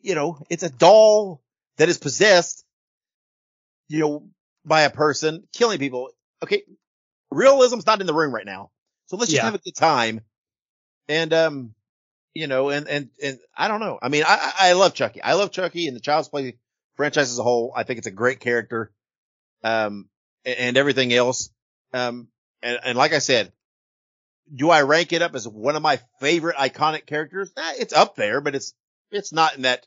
[0.02, 1.42] you know, it's a doll
[1.76, 2.64] that is possessed,
[3.88, 4.28] you know,
[4.68, 6.10] by a person killing people.
[6.42, 6.62] Okay.
[7.30, 8.70] Realism's not in the room right now.
[9.06, 9.44] So let's just Yeah.
[9.46, 10.20] have a good time.
[11.08, 11.74] And, um,
[12.34, 13.98] you know, and, and, and I don't know.
[14.00, 15.22] I mean, I, I love Chucky.
[15.22, 16.58] I love Chucky and the Child's Play
[16.96, 17.72] franchise as a whole.
[17.74, 18.92] I think it's a great character.
[19.64, 20.08] Um,
[20.44, 21.50] and, and everything else.
[21.92, 22.28] Um,
[22.62, 23.52] and, and like I said,
[24.54, 27.50] do I rank it up as one of my favorite iconic characters?
[27.56, 28.74] Eh, it's up there, but it's,
[29.10, 29.86] it's not in that,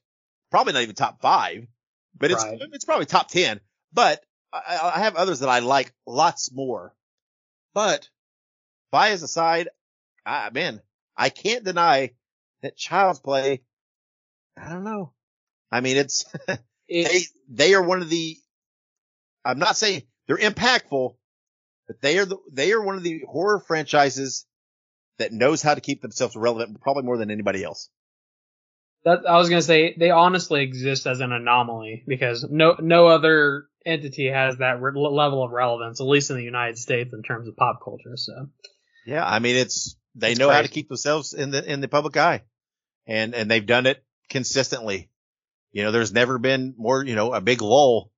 [0.51, 1.67] probably not even top five,
[2.17, 2.59] but it's, Right.
[2.73, 3.59] it's probably top 10,
[3.93, 6.93] but I, I have others that I like lots more,
[7.73, 8.09] but
[8.91, 9.69] bias aside,
[10.25, 10.81] I, man,
[11.15, 12.11] I can't deny
[12.61, 13.63] that Child's Play,
[14.57, 15.13] I don't know.
[15.71, 16.25] I mean, it's,
[16.89, 18.37] they they are one of the,
[19.45, 21.15] I'm not saying they're impactful,
[21.87, 24.45] but they are the, they are one of the horror franchises
[25.17, 27.89] that knows how to keep themselves relevant probably more than anybody else.
[29.03, 33.67] That, I was gonna say they honestly exist as an anomaly because no no other
[33.85, 37.47] entity has that re- level of relevance, at least in the United States in terms
[37.47, 38.15] of pop culture.
[38.15, 38.49] So
[39.05, 39.25] Yeah.
[39.25, 42.17] I mean, it's, they It's know how to keep themselves in the, in the public
[42.17, 42.43] eye
[43.07, 45.09] and, and they've done it consistently.
[45.71, 48.11] You know, there's never been more, you know, a big lull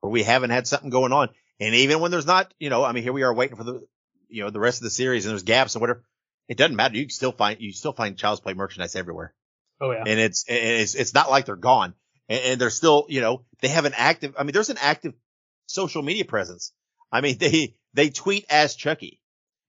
[0.00, 1.28] where we haven't had something going on.
[1.58, 3.86] And even when there's not, you know, I mean, here we are waiting for the,
[4.28, 6.04] you know, the rest of the series and there's gaps and whatever.
[6.48, 6.96] It doesn't matter.
[6.96, 9.34] You can still find, you still find Child's Play merchandise everywhere.
[9.80, 10.04] Oh yeah.
[10.06, 11.94] And it's, it's, it's not like they're gone
[12.28, 15.14] and, and they're still, you know, they have an active, I mean, there's an active
[15.66, 16.72] social media presence.
[17.10, 19.20] I mean, they, they tweet as Chucky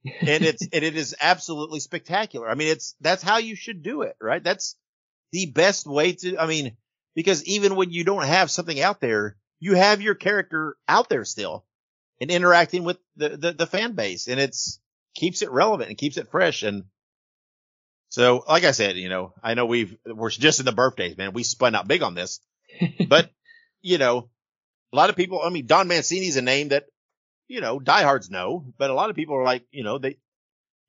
[0.04, 2.50] and it's, and it is absolutely spectacular.
[2.50, 4.44] I mean, it's, that's how you should do it, right?
[4.44, 4.76] That's
[5.32, 6.76] the best way to, I mean,
[7.16, 11.24] because even when you don't have something out there, you have your character out there
[11.24, 11.66] still
[12.20, 14.80] and interacting with the, the, the fan base and it's
[15.16, 16.64] keeps it relevant and keeps it fresh.
[16.64, 16.86] And
[18.12, 21.34] so, like I said, you know, I know we've, we're just in the birthdays, man.
[21.34, 22.40] We spun out big on this,
[23.10, 23.32] but
[23.82, 24.30] you know,
[24.94, 26.86] a lot of people, I mean, Don Mancini's a name that,
[27.48, 30.18] you know, diehards know, but a lot of people are like, you know, they,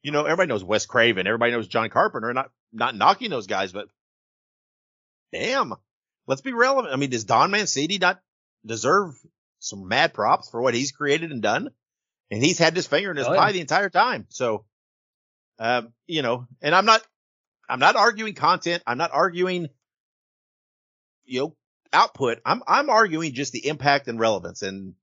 [0.03, 1.27] you know, everybody knows Wes Craven.
[1.27, 2.33] Everybody knows John Carpenter.
[2.35, 3.89] Not, not knocking those guys, but
[5.33, 5.75] damn,
[6.27, 6.93] let's be relevant.
[6.93, 8.21] I mean, does Don Mancini not
[8.67, 9.15] deserve
[9.61, 11.71] some mad props for what he's created and done?
[12.31, 13.39] And he's had his finger in his Oh, yeah.
[13.41, 14.27] pie the entire time.
[14.31, 14.65] So,
[15.59, 17.03] um, you know, and I'm not,
[17.69, 18.83] I'm not arguing content.
[18.87, 19.69] I'm not arguing,
[21.25, 21.57] you know,
[21.93, 22.39] output.
[22.45, 24.95] I'm, I'm arguing just the impact and relevance and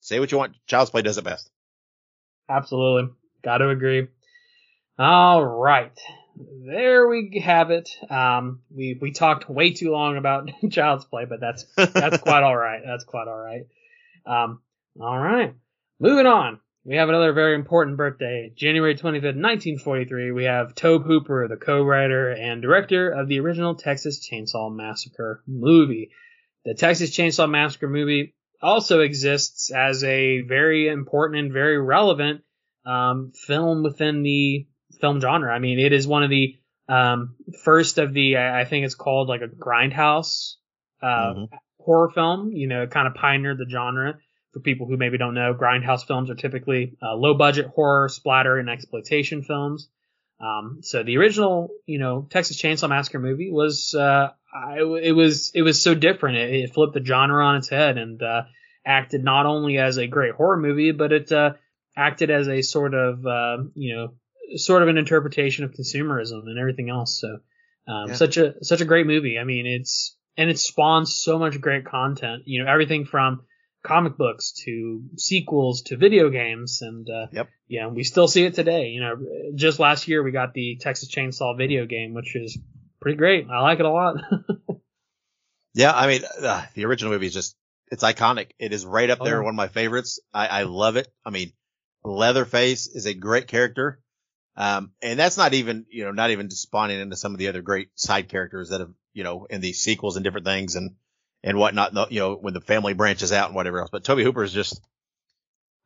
[0.00, 0.56] say what you want.
[0.66, 1.50] Child's Play does it best.
[2.48, 3.14] Absolutely.
[3.42, 4.08] Got to agree.
[4.98, 5.98] All right.
[6.66, 7.88] There we have it.
[8.10, 12.56] Um, we, we talked way too long about Child's Play, but that's, that's quite all
[12.56, 12.82] right.
[12.84, 13.66] That's quite all right.
[14.26, 14.60] Um,
[15.00, 15.54] all right.
[16.00, 16.60] Moving on.
[16.86, 18.52] We have another very important birthday.
[18.54, 20.32] January 25th, 1943.
[20.32, 26.10] We have Tobe Hooper, the co-writer and director of the original Texas Chainsaw Massacre movie.
[26.66, 32.42] The Texas Chainsaw Massacre movie also exists as a very important and very relevant
[32.84, 34.66] um, film within the
[35.00, 35.54] film genre.
[35.54, 39.28] I mean, it is one of the um, first of the, I think it's called
[39.28, 40.56] like a grindhouse
[41.02, 41.48] uh, Mhm.
[41.78, 42.52] horror film.
[42.52, 44.18] You know, it kind of pioneered the genre.
[44.54, 48.56] For people who maybe don't know, grindhouse films are typically uh, low budget horror, splatter,
[48.56, 49.88] and exploitation films.
[50.40, 55.50] Um, so the original, you know, Texas Chainsaw Massacre movie was, uh, I, it was,
[55.54, 56.38] it was so different.
[56.38, 58.42] It, it flipped the genre on its head and, uh,
[58.86, 61.54] acted not only as a great horror movie, but it, uh,
[61.96, 64.14] acted as a sort of, uh, you know,
[64.56, 67.20] sort of an interpretation of consumerism and everything else.
[67.20, 67.38] So,
[67.92, 68.14] um, Yeah.
[68.14, 69.36] such a, such a great movie.
[69.38, 73.42] I mean, it's, and it spawns so much great content, you know, everything from,
[73.84, 77.48] comic books to sequels to video games and uh Yep.
[77.68, 79.16] yeah we still see it today you know
[79.54, 82.58] just last year we got the texas chainsaw video game which is
[83.00, 84.16] pretty great i like it a lot
[85.76, 87.56] Yeah, I mean, uh, the original movie is just,
[87.90, 88.50] it's iconic.
[88.60, 89.44] It is right up Oh, there, yeah.
[89.44, 90.20] one of my favorites.
[90.32, 91.08] I, I love it.
[91.26, 91.52] I mean,
[92.04, 94.00] Leatherface is a great character.
[94.56, 97.60] Um, and that's not even, you know, not even spawning into some of the other
[97.60, 100.92] great side characters that have, you know, in these sequels and different things and,
[101.44, 103.90] and whatnot, you know, when the family branches out and whatever else.
[103.90, 104.80] But Tobe Hooper is just,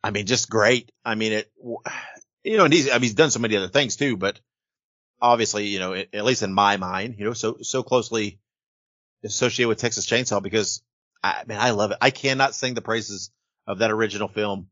[0.04, 0.92] I mean, just great.
[1.04, 1.50] I mean, it,
[2.44, 4.40] you know, and he's, I mean, he's done so many other things too, but
[5.20, 8.38] obviously, you know, at least in my mind, you know, so, so closely
[9.24, 10.80] associated with Texas Chainsaw because
[11.24, 11.98] I man, I love it.
[12.00, 13.32] I cannot sing the praises
[13.66, 14.68] of that original film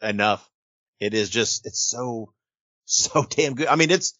[0.00, 0.48] enough.
[0.98, 2.32] It is just, it's so,
[2.86, 3.66] so damn good.
[3.66, 4.14] I mean, it's,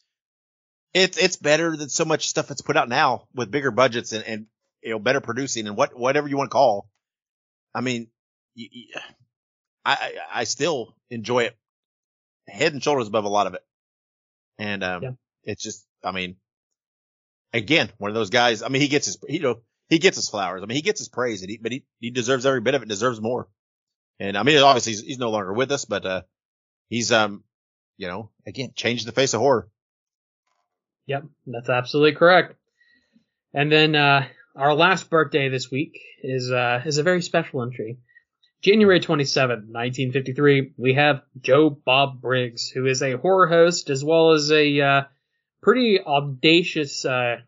[0.93, 4.25] it's, it's better than so much stuff that's put out now with bigger budgets and,
[4.27, 4.47] and,
[4.83, 6.89] you know, better producing and what, whatever you want to call.
[7.75, 8.09] I mean,
[8.57, 9.03] y- y-
[9.85, 11.57] I, I, I still enjoy it
[12.49, 13.63] head and shoulders above a lot of it.
[14.59, 15.11] And, um, Yeah.
[15.45, 16.37] it's just, I mean,
[17.53, 18.63] again, one of those guys.
[18.63, 20.63] I mean, he gets his, you know, he gets his flowers.
[20.63, 22.83] I mean, he gets his praise, and he, but he, he deserves every bit of
[22.83, 22.89] it.
[22.89, 23.49] Deserves more.
[24.19, 26.23] And I mean, obviously, he's, he's no longer with us, but uh,
[26.89, 27.45] he's um,
[27.97, 29.69] you know, again, changed the face of horror.
[31.07, 32.55] Yep, that's absolutely correct.
[33.53, 37.99] And then uh, our last birthday this week is uh, is a very special entry.
[38.63, 44.33] January 27th, 1953, we have Joe Bob Briggs, who is a horror host as well
[44.33, 45.03] as a uh,
[45.63, 47.39] pretty audacious uh,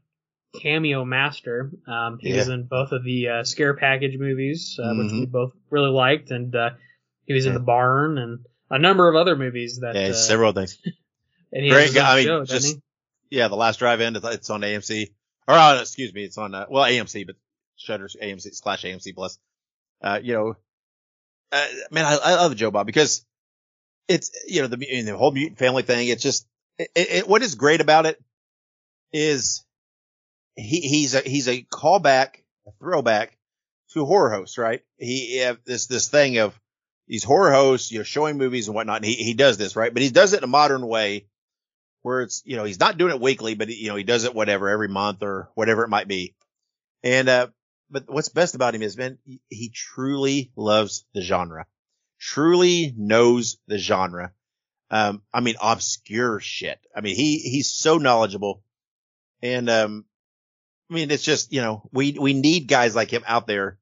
[0.61, 1.71] cameo master.
[1.87, 5.53] Um, he was in both of the uh, Scare Package movies, uh, which we both
[5.71, 6.71] really liked, and uh,
[7.27, 7.59] he was in Yeah.
[7.59, 8.40] The Barn and
[8.71, 9.95] a number of other movies that.
[9.95, 10.79] Yeah, uh, several things.
[11.53, 12.12] and he Great guy.
[12.12, 12.81] I mean, show, just- he?
[13.31, 14.17] Yeah, the last drive-in.
[14.17, 15.11] It's it's on AMC.
[15.46, 17.37] Or uh, excuse me, it's on uh, well AMC, but
[17.76, 19.38] Shudder's AMC slash AMC Plus.
[20.02, 20.57] Uh, you know,
[21.52, 23.24] uh, man, I, I love Joe Bob because
[24.09, 26.09] it's you know the the whole mutant family thing.
[26.09, 26.46] It's just
[26.78, 28.22] it, it, what is great about it
[29.12, 29.64] is
[30.57, 33.37] he he's a he's a callback, a throwback
[33.92, 34.83] to horror hosts, right?
[34.98, 36.59] He have this this thing of
[37.07, 38.96] these horror hosts, you know, showing movies and whatnot.
[38.96, 41.26] And he he does this right, but he does it in a modern way
[42.05, 44.35] where it's you know he's not doing it weekly, but you know he does it
[44.35, 46.35] whatever every month or whatever it might be.
[47.05, 47.49] And, uh,
[47.90, 49.19] but what's best about him is, man,
[49.51, 51.67] he, truly loves the genre,
[52.19, 54.33] truly knows the genre.
[54.90, 56.81] Um, I mean, obscure shit.
[56.97, 58.62] I mean, he, he's so knowledgeable.
[59.43, 60.07] And, um,
[60.90, 63.79] I mean, it's just, you know, we, we need guys like him out there,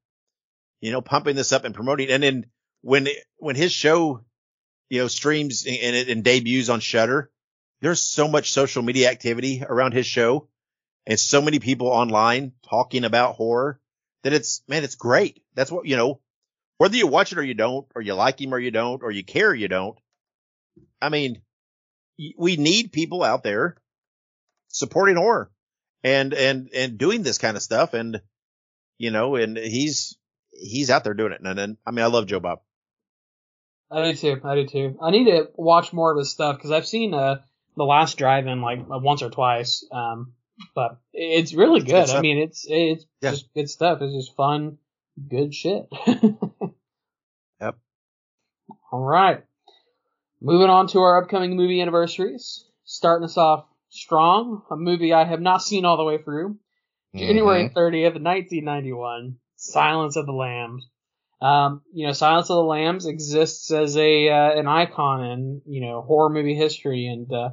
[0.81, 2.09] you know, pumping this up and promoting.
[2.09, 2.45] And then
[2.81, 3.07] when,
[3.37, 4.25] when his show,
[4.89, 7.31] you know, streams and, and, and debuts on Shudder,
[7.83, 10.47] there's so much social media activity around his show
[11.05, 13.77] and so many people online talking about horror
[14.23, 15.43] that it's, man, it's great.
[15.53, 16.21] That's what, you know,
[16.77, 19.11] whether you watch it or you don't, or you like him or you don't, or
[19.11, 19.97] you care or you don't.
[21.01, 21.41] I mean,
[22.37, 23.75] we need people out there
[24.69, 25.51] supporting horror
[26.05, 27.93] and, and, and doing this kind of stuff.
[27.93, 28.21] And,
[28.97, 30.17] you know, and he's,
[30.51, 31.41] he's out there doing it.
[31.43, 32.61] And then, I mean, I love Joe Bob.
[33.91, 34.41] I do too.
[34.41, 34.97] I do too.
[35.01, 37.41] I need to watch more of his stuff because I've seen, uh,
[37.75, 39.85] the last drive-in like once or twice.
[39.91, 40.33] Um,
[40.75, 42.09] but it's really good.
[42.09, 43.31] I mean, it's it's yeah.
[43.31, 43.99] just good stuff.
[44.01, 44.77] It's just fun,
[45.29, 45.87] good shit.
[47.61, 47.77] yep.
[48.91, 49.43] All right.
[50.41, 52.65] Moving on to our upcoming movie anniversaries.
[52.85, 56.57] Starting us off strong, a movie I have not seen all the way through.
[57.15, 57.77] January mm-hmm.
[57.77, 59.37] 30th, 1991.
[59.55, 60.87] Silence of the Lambs.
[61.41, 65.81] Um, you know, Silence of the Lambs exists as a uh, an icon in you
[65.81, 67.49] know horror movie history, and uh,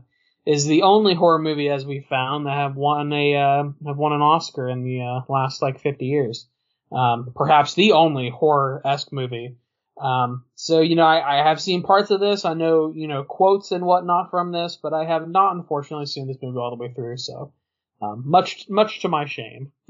[0.46, 4.12] is the only horror movie, as we found, that have won a uh, have won
[4.12, 6.48] an Oscar in the uh, last like 50 years.
[6.92, 9.56] Um, perhaps the only horror esque movie.
[10.00, 12.44] Um, so you know, I, I, have seen parts of this.
[12.46, 16.26] I know you know quotes and whatnot from this, but I have not unfortunately seen
[16.26, 17.18] this movie all the way through.
[17.18, 17.52] So
[18.00, 19.72] um, much much to my shame.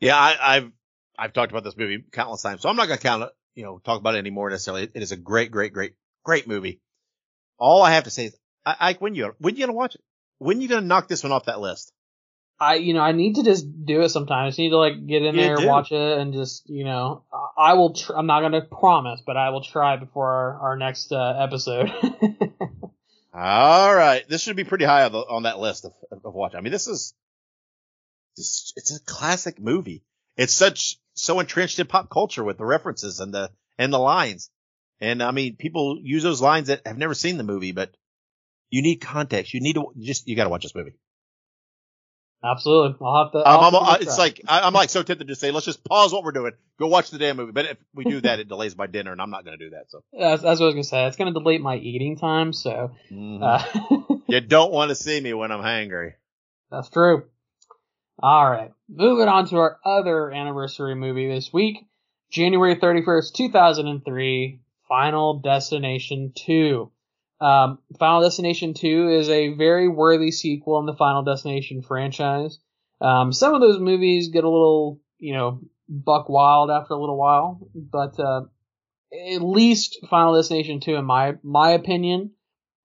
[0.00, 0.72] yeah, I, have
[1.16, 3.30] I've talked about this movie countless times, so I'm not gonna count it.
[3.54, 4.90] You know, talk about it anymore necessarily.
[4.92, 6.80] It is a great, great, great, great movie.
[7.58, 10.02] All I have to say is I, I when you when you gonna watch it?
[10.38, 11.92] When you gonna knock this one off that list?
[12.58, 14.58] I you know I need to just do it sometimes.
[14.58, 15.66] I need to like get in you there, do.
[15.68, 17.24] watch it, and just you know
[17.56, 17.94] I will.
[17.94, 21.92] Tr- I'm not gonna promise, but I will try before our our next uh, episode.
[23.34, 25.92] All right, this should be pretty high on, the, on that list of,
[26.24, 26.58] of watching.
[26.58, 27.12] I mean, this is
[28.38, 30.02] it's, it's a classic movie.
[30.38, 34.50] It's such so entrenched in pop culture with the references and the and the lines.
[35.00, 37.94] And I mean, people use those lines that have never seen the movie, but
[38.70, 39.54] you need context.
[39.54, 40.94] You need to just, you got to watch this movie.
[42.44, 42.96] Absolutely.
[43.04, 43.38] I'll have to.
[43.38, 45.82] I'll um, have to it's like, I, am like so tempted to say, let's just
[45.84, 46.52] pause what we're doing.
[46.78, 47.52] Go watch the damn movie.
[47.52, 49.70] But if we do that, it delays my dinner and I'm not going to do
[49.70, 49.86] that.
[49.88, 51.06] So that's, that's, what I was going to say.
[51.06, 52.52] It's going to delay my eating time.
[52.52, 53.42] So, mm-hmm.
[53.42, 56.12] uh, you don't want to see me when I'm hangry.
[56.70, 57.24] That's true.
[58.18, 58.72] All right.
[58.88, 61.86] Moving on to our other anniversary movie this week.
[62.30, 66.90] January 31st, 2003, Final Destination 2.
[67.40, 72.58] Um, Final Destination 2 is a very worthy sequel in the Final Destination franchise.
[73.00, 77.18] Um, some of those movies get a little, you know, buck wild after a little
[77.18, 78.42] while, but uh,
[79.34, 82.32] at least Final Destination 2, in my my opinion,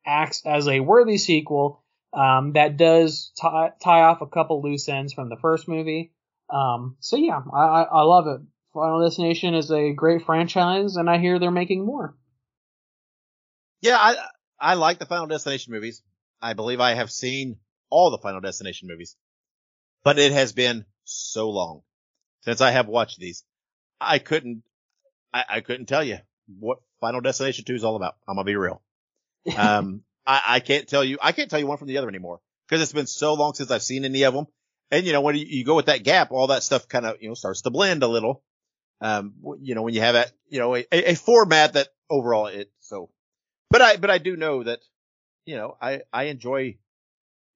[0.06, 1.84] acts as a worthy sequel
[2.14, 6.12] um, that does tie, tie off a couple loose ends from the first movie.
[6.50, 8.42] Um, so yeah, I, I love it.
[8.74, 12.16] Final Destination is a great franchise, and I hear they're making more.
[13.82, 14.16] Yeah, I
[14.62, 16.04] I like the Final Destination movies.
[16.42, 17.58] I believe I have seen
[17.90, 19.16] all the Final Destination movies,
[20.04, 21.82] but it has been so long
[22.42, 23.44] since I have watched these.
[24.00, 24.64] I couldn't,
[25.34, 26.20] I, I couldn't tell you
[26.60, 28.16] what Final Destination 2 is all about.
[28.28, 28.82] I'm gonna be real.
[29.58, 32.40] Um, I, I can't tell you, I can't tell you one from the other anymore
[32.68, 34.46] because it's been so long since I've seen any of them.
[34.92, 37.18] And you know, when you, you go with that gap, all that stuff kind of,
[37.22, 38.44] you know, starts to blend a little.
[39.02, 42.70] Um, you know, when you have that, you know, a, a format that overall it,
[43.72, 44.80] but I, but I do know that,
[45.46, 46.78] you know, I, I enjoy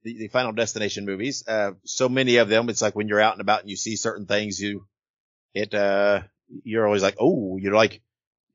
[0.03, 1.43] the, the Final Destination movies.
[1.47, 3.95] Uh, so many of them, it's like when you're out and about and you see
[3.95, 4.87] certain things, you,
[5.53, 6.21] it, uh,
[6.63, 8.01] you're always like, oh, you're like,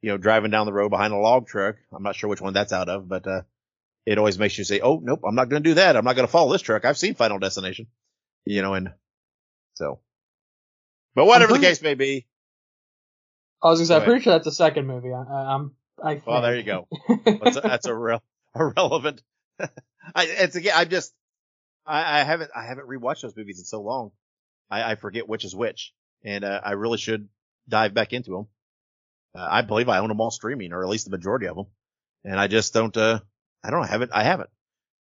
[0.00, 1.76] you know, driving down the road behind a log truck.
[1.92, 3.42] I'm not sure which one that's out of, but, uh,
[4.06, 5.96] it always makes you say, oh, nope, I'm not going to do that.
[5.96, 6.84] I'm not going to follow this truck.
[6.84, 7.86] I've seen Final Destination,
[8.44, 8.90] you know, and
[9.74, 10.00] so,
[11.14, 12.26] but whatever the case may be.
[13.62, 15.12] I was going to say, I'm pretty sure that's the second movie.
[15.12, 16.26] I, am I think.
[16.26, 16.88] Well, there you go.
[17.24, 18.22] That's a, that's a real
[18.54, 19.22] irrelevant.
[20.14, 21.12] I, it's again, I just,
[21.86, 24.12] I, I haven't, I haven't rewatched those movies in so long.
[24.70, 25.92] I, I forget which is which,
[26.24, 27.28] and uh, I really should
[27.68, 28.46] dive back into them.
[29.34, 31.66] Uh, I believe I own them all streaming, or at least the majority of them,
[32.24, 32.96] and I just don't.
[32.96, 33.20] uh
[33.62, 33.82] I don't.
[33.82, 34.10] I haven't.
[34.14, 34.48] I haven't.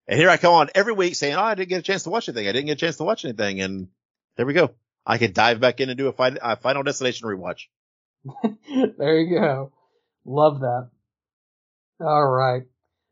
[0.06, 2.10] And here I come on every week saying, "Oh, I didn't get a chance to
[2.10, 2.46] watch anything.
[2.48, 3.88] I didn't get a chance to watch anything," and
[4.36, 4.70] there we go.
[5.04, 7.64] I could dive back in and do a, fi- a Final Destination rewatch.
[8.98, 9.72] there you go.
[10.24, 10.88] Love that.
[12.00, 12.62] All right.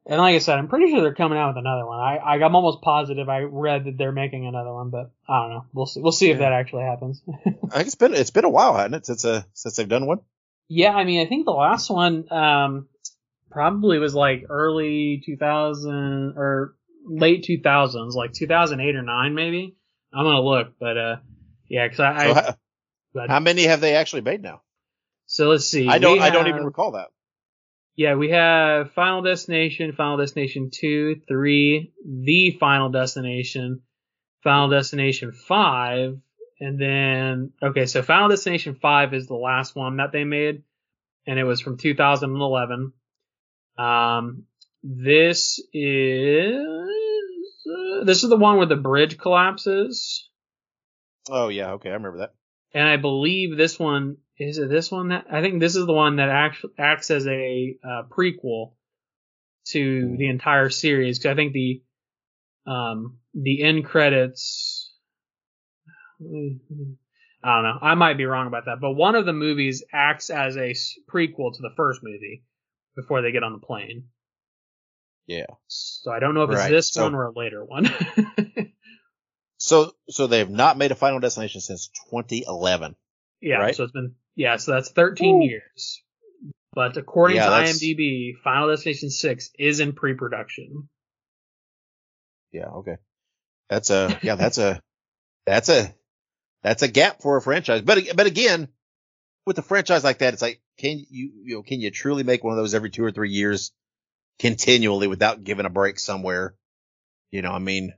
[0.04, 2.00] And like I said, I'm pretty sure they're coming out with another one.
[2.00, 5.50] I, I I'm almost positive I read that they're making another one, but I don't
[5.50, 5.64] know.
[5.72, 6.00] We'll see.
[6.00, 7.22] We'll see if that actually happens.
[7.46, 10.06] I think it's been it's been a while, hasn't it, since uh since they've done
[10.06, 10.18] one?
[10.68, 12.88] yeah, I mean, I think the last one um
[13.50, 19.76] probably was like early 2000 or late 2000s, like 2008 or 9 maybe.
[20.12, 21.16] I'm gonna look, but uh,
[21.68, 22.56] yeah, because I, So I how,
[23.14, 24.62] but- how many have they actually made now?
[25.32, 25.88] So let's see.
[25.88, 27.08] I don't We I don't even recall that.
[27.96, 33.80] Yeah, we have Final Destination, Final Destination 2, 3, The Final Destination,
[34.44, 36.18] Final Destination 5,
[36.60, 40.64] and then, okay, so Final Destination 5 is the last one that they made,
[41.26, 42.92] and it was from 2011.
[43.78, 44.44] Um,
[44.82, 46.56] this is,
[47.66, 50.28] uh, this is the one where the bridge collapses,
[51.30, 52.34] Oh yeah, okay, I remember that.
[52.74, 54.16] and I believe this one,
[54.48, 57.26] is it this one that, I think this is the one that acts, acts as
[57.26, 58.72] a uh, prequel
[59.68, 61.82] to the entire series, because I think the,
[62.66, 64.92] um, the end credits,
[66.20, 70.30] I don't know, I might be wrong about that, but one of the movies acts
[70.30, 70.74] as a
[71.10, 72.44] prequel to the first movie
[72.96, 74.04] before they get on the plane.
[75.26, 75.46] Yeah.
[75.68, 77.88] So I don't know if it's Right, this so- one or a later one.
[79.58, 82.96] So so they have not made a Final Destination since 2011.
[83.40, 83.76] Yeah, Right?
[83.76, 85.46] so it's been yeah, so that's 13 Ooh.
[85.46, 86.02] years.
[86.74, 90.88] But according Yeah, to that's- IMDb, Final Destination 6 is in pre-production.
[92.52, 92.96] Yeah, okay.
[93.68, 94.80] That's a yeah, that's a
[95.46, 95.94] that's a
[96.62, 97.80] that's a gap for a franchise.
[97.82, 98.68] But but again,
[99.46, 102.44] with a franchise like that, it's like can you you know can you truly make
[102.44, 103.72] one of those every two or three years
[104.38, 106.54] continually without giving a break somewhere?
[107.30, 107.94] You know, I mean,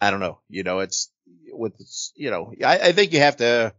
[0.00, 0.40] I don't know.
[0.48, 1.10] You know, it's
[1.52, 1.74] with
[2.16, 3.74] you know, I, I think you have to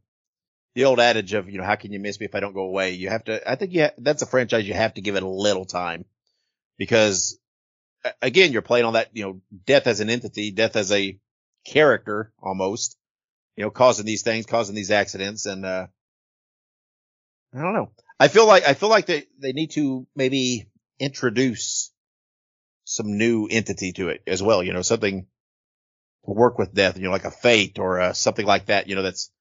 [0.75, 2.65] the old adage of you know how can you miss me if I don't go
[2.65, 2.93] away?
[2.93, 3.49] You have to.
[3.49, 6.05] I think you ha- that's a franchise you have to give it a little time
[6.77, 7.39] because
[8.21, 11.19] again, you're playing on that, you know, death as an entity, death as a
[11.65, 12.97] character almost,
[13.55, 15.45] you know, causing these things, causing these accidents.
[15.45, 15.87] And, uh,
[17.53, 17.91] I don't know.
[18.19, 20.67] I feel like, I feel like they, they need to maybe
[20.99, 21.91] introduce
[22.85, 25.27] some new entity to it as well, you know, something
[26.25, 28.95] to work with death, you know, like a fate or uh, something like that, you
[28.95, 29.31] know, that's,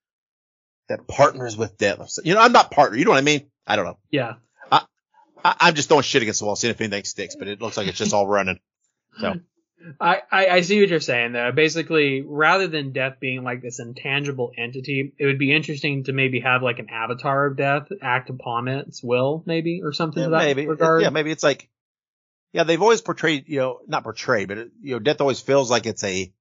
[0.89, 2.19] that partners with death.
[2.25, 2.99] You know, I'm not partner.
[2.99, 3.51] You know what I mean?
[3.67, 3.99] I don't know.
[4.11, 4.35] Yeah.
[5.45, 7.77] I, I'm just throwing shit against the wall, seeing if anything sticks, but it looks
[7.77, 8.59] like it's just all running.
[9.21, 9.35] So
[10.01, 11.53] I, I, I see what you're saying though.
[11.53, 16.41] Basically, rather than death being like this intangible entity, it would be interesting to maybe
[16.41, 20.67] have like an avatar of death act upon its will, maybe, or something yeah, maybe,
[20.67, 21.03] regard.
[21.03, 21.69] yeah, maybe it's like,
[22.53, 25.71] yeah, they've always portrayed, you know, not portrayed, but it, you know, death always feels
[25.71, 26.33] like it's a,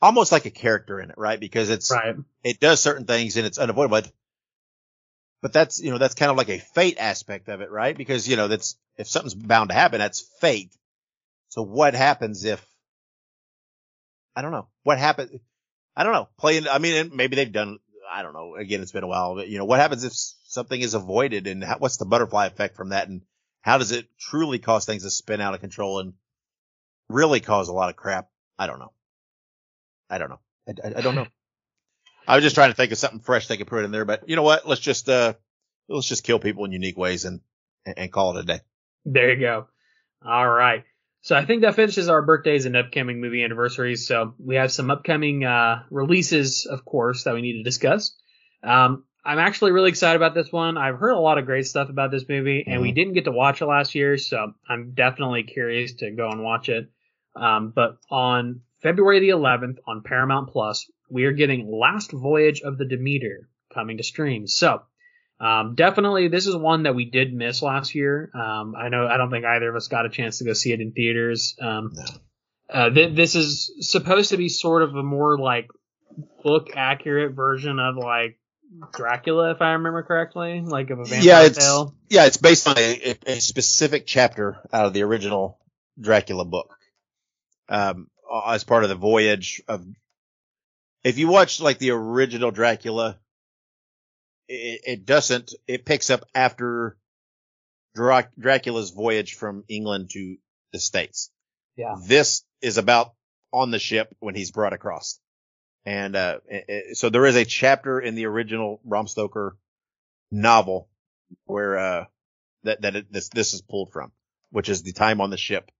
[0.00, 1.38] almost like a character in it, right?
[1.38, 2.16] Because it's, Right.
[2.44, 4.00] it does certain things and it's unavoidable.
[4.02, 4.12] But,
[5.40, 7.96] but that's, you know, that's kind of like a fate aspect of it, right?
[7.96, 10.72] Because, you know, that's, if something's bound to happen, that's fate.
[11.48, 12.64] So what happens if,
[14.36, 15.40] I don't know, what happened?
[15.96, 17.78] I don't know, playing, I mean, maybe they've done,
[18.10, 20.80] I don't know, again, it's been a while, but you know, what happens if something
[20.80, 23.08] is avoided and how, what's the butterfly effect from that?
[23.08, 23.22] And
[23.62, 26.14] how does it truly cause things to spin out of control and
[27.08, 28.28] really cause a lot of crap?
[28.58, 28.92] I don't know.
[30.10, 30.40] I don't know.
[30.68, 31.26] I, I, I don't know.
[32.28, 34.28] I was just trying to think of something fresh they could put in there, but
[34.28, 34.68] you know what?
[34.68, 35.34] Let's just, uh,
[35.88, 37.40] let's just kill people in unique ways and,
[37.86, 38.60] and, call it a day.
[39.06, 39.68] There you go.
[40.24, 40.84] All right.
[41.22, 44.06] So I think that finishes our birthdays and upcoming movie anniversaries.
[44.06, 48.14] So we have some upcoming uh, releases, of course, that we need to discuss.
[48.62, 50.78] Um, I'm actually really excited about this one.
[50.78, 52.94] I've heard a lot of great stuff about this movie, and we Mhm.
[52.94, 56.68] didn't get to watch it last year, so I'm definitely curious to go and watch
[56.68, 56.90] it.
[57.36, 62.78] Um, but on February the 11th on Paramount Plus, we are getting Last Voyage of
[62.78, 64.46] the Demeter coming to stream.
[64.46, 64.82] So
[65.40, 68.30] um, definitely, this is one that we did miss last year.
[68.34, 70.72] Um, I know I don't think either of us got a chance to go see
[70.72, 71.56] it in theaters.
[71.60, 72.04] Um, No.
[72.72, 75.68] uh, th- this is supposed to be sort of a more like
[76.42, 78.38] book accurate version of like
[78.94, 81.94] Dracula, if I remember correctly, like of a vampire Yeah, it's- tale.
[82.10, 85.58] Yeah, it's based on a, a, a specific chapter out of the original
[86.00, 86.74] Dracula book.
[87.68, 88.08] Um,
[88.46, 89.84] as part of the voyage of,
[91.04, 93.18] if you watch like the original Dracula,
[94.48, 96.96] it, it doesn't, it picks up after
[97.94, 100.36] Dra- Dracula's voyage from England to
[100.72, 101.30] the States.
[101.76, 101.94] Yeah.
[102.06, 103.12] This is about
[103.52, 105.20] on the ship when he's brought across.
[105.84, 109.56] And, uh, it- so there is a chapter in the original Bram Stoker
[110.30, 110.88] novel
[111.44, 112.04] where, uh,
[112.64, 114.12] that, that it, this, this is pulled from,
[114.50, 115.70] which is the time on the ship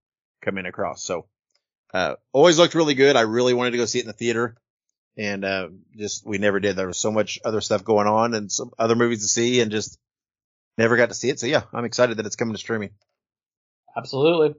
[0.42, 1.02] coming across.
[1.02, 1.26] So,
[1.92, 3.16] uh, always looked really good.
[3.16, 4.56] I really wanted to go see it in the theater
[5.16, 6.76] and, uh, just, we never did.
[6.76, 9.70] There was so much other stuff going on and some other movies to see and
[9.70, 9.98] just
[10.76, 11.40] never got to see it.
[11.40, 12.90] So yeah, I'm excited that it's coming to streaming.
[13.96, 14.54] Absolutely.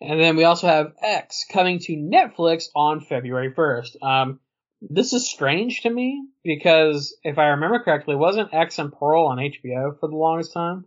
[0.00, 4.02] And then we also have X coming to Netflix on February 1st.
[4.02, 4.40] Um,
[4.82, 9.38] this is strange to me because if I remember correctly, wasn't X and Pearl on
[9.38, 10.84] HBO for the longest time?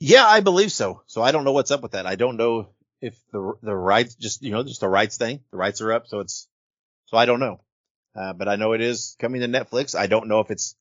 [0.00, 1.02] Yeah, I believe so.
[1.06, 2.06] So I don't know what's up with that.
[2.06, 2.68] I don't know
[3.00, 5.40] if the the rights just you know just the rights thing.
[5.50, 6.48] The rights are up, so it's
[7.06, 7.60] so I don't know.
[8.16, 9.98] Uh, but I know it is coming to Netflix.
[9.98, 10.74] I don't know if it's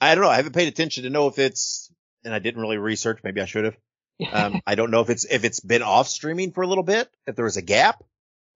[0.00, 0.30] I don't know.
[0.30, 1.92] I haven't paid attention to know if it's
[2.24, 3.20] and I didn't really research.
[3.22, 3.76] Maybe I should have.
[4.32, 7.08] Um, I don't know if it's if it's been off streaming for a little bit,
[7.26, 8.04] if there was a gap,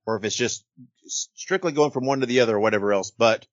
[0.07, 0.65] or if it's just
[1.07, 3.11] strictly going from one to the other or whatever else.
[3.11, 3.47] But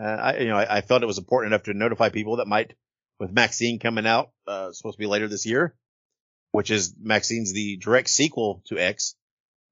[0.00, 2.46] uh, I you know I, I felt it was important enough to notify people that
[2.46, 2.74] might
[3.18, 5.74] with Maxine coming out uh, supposed to be later this year,
[6.54, 9.16] which is Maxine's the direct sequel to X,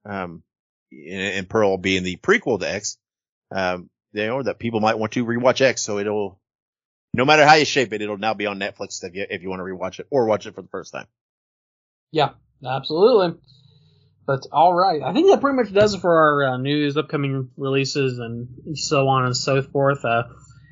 [0.04, 0.42] um,
[0.90, 2.98] and Pearl being the prequel to X.
[3.54, 6.40] Um, you know that people might want to rewatch X, so it'll
[7.14, 9.48] no matter how you shape it, it'll now be on Netflix if you if you
[9.48, 11.06] want to rewatch it or watch it for the first time.
[12.10, 12.30] Yeah,
[12.66, 13.38] absolutely.
[14.26, 17.50] But all right, I think that pretty much does it for our uh, news, upcoming
[17.56, 20.04] releases, and so on and so forth.
[20.04, 20.24] Uh,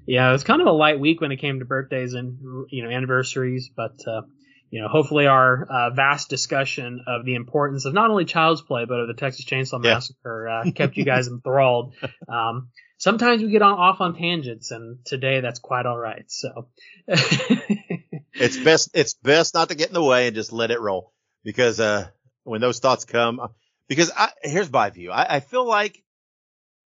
[0.08, 2.82] yeah, it was kind of a light week when it came to birthdays and you
[2.82, 4.22] know anniversaries, but uh,
[4.70, 8.84] you know hopefully our uh, vast discussion of the importance of not only Child's Play
[8.84, 9.94] but of the Texas Chainsaw yeah.
[9.94, 11.94] Massacre uh, kept you guys enthralled.
[12.28, 12.68] Um,
[12.98, 16.24] sometimes we get on off on tangents, and today that's quite all right.
[16.28, 16.68] So
[17.08, 21.12] it's best it's best not to get in the way and just let it roll
[21.42, 22.06] because uh,
[22.44, 23.40] when those thoughts come,
[23.88, 25.10] because I, here's my view.
[25.10, 26.02] I, I, feel like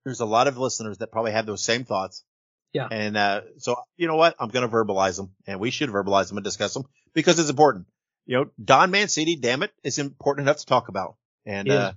[0.05, 2.24] there's a lot of listeners that probably have those same thoughts.
[2.72, 2.89] Yeah.
[2.91, 4.35] And uh, so you know what?
[4.39, 7.50] I'm going to verbalize them, and we should verbalize them and discuss them because it's
[7.50, 7.86] important.
[8.26, 11.16] You know, Don Mancini, damn it's important enough to talk about.
[11.46, 11.92] And uh,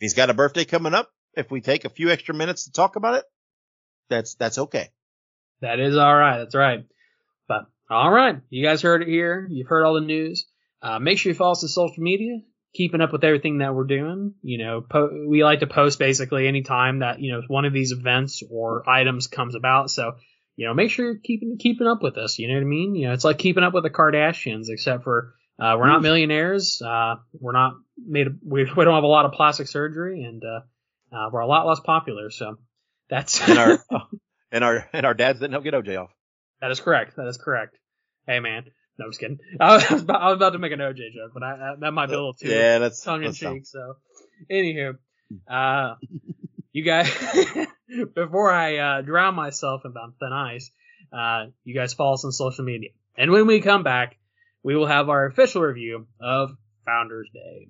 [0.00, 2.96] he's got a birthday coming up, if we take a few extra minutes to talk
[2.96, 3.24] about it,
[4.08, 4.88] that's that's okay.
[5.60, 6.38] That is all right.
[6.38, 6.84] That's right.
[7.46, 9.46] But all right, you guys heard it here.
[9.48, 10.46] You've heard all the news.
[10.82, 12.40] Uh, make sure you follow us on social media,
[12.74, 14.34] keeping up with everything that we're doing.
[14.42, 17.92] You know, po- we like to post basically anytime that, you know, one of these
[17.92, 19.90] events or items comes about.
[19.90, 20.16] So,
[20.56, 22.38] you know, make sure you're keeping, keeping up with us.
[22.38, 22.94] You know what I mean?
[22.94, 26.82] You know, it's like keeping up with the Kardashians, except for, uh, we're not millionaires.
[26.82, 30.60] Uh, we're not made, we, we don't have a lot of plastic surgery and, uh,
[31.14, 32.30] uh we're a lot less popular.
[32.30, 32.56] So
[33.08, 33.78] that's, and our,
[34.52, 36.10] and our, and our dads didn't help get OJ off.
[36.60, 37.16] That is correct.
[37.16, 37.76] That is correct.
[38.26, 38.64] Hey man,
[38.98, 39.38] no, I'm just kidding.
[39.60, 41.92] I was, about, I was about to make an OJ joke, but I, I, that
[41.92, 43.66] might be a little too yeah, that's tongue in cheek.
[43.66, 43.96] So,
[44.50, 44.94] anywho,
[45.48, 45.94] uh,
[46.72, 47.12] you guys,
[48.14, 50.70] before I uh, drown myself in thin ice,
[51.12, 54.16] uh, you guys follow us on social media, and when we come back,
[54.62, 56.50] we will have our official review of
[56.84, 57.68] Founders Day.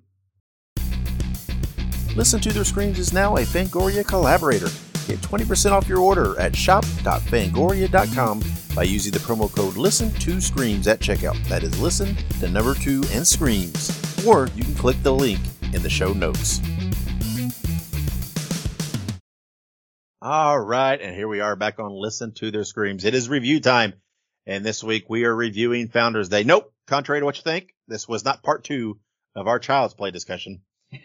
[2.16, 4.68] Listen to Their Screams is now a Fangoria collaborator.
[5.06, 8.42] Get 20% off your order at shop.fangoria.com
[8.74, 11.42] by using the promo code listen to screams at checkout.
[11.48, 13.90] That is listen, to number two, and screams.
[14.26, 15.40] Or you can click the link
[15.72, 16.60] in the show notes.
[20.28, 23.04] All right, and here we are back on Listen to Their Screams.
[23.04, 23.92] It is review time.
[24.44, 26.42] And this week we are reviewing Founders Day.
[26.42, 28.98] Nope, contrary to what you think, this was not part two
[29.36, 30.62] of our Child's Play discussion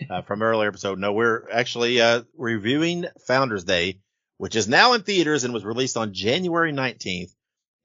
[0.09, 0.97] uh, from earlier episode.
[0.97, 3.99] No, we're actually uh, reviewing Founders Day,
[4.37, 7.29] which is now in theaters and was released on January 19th.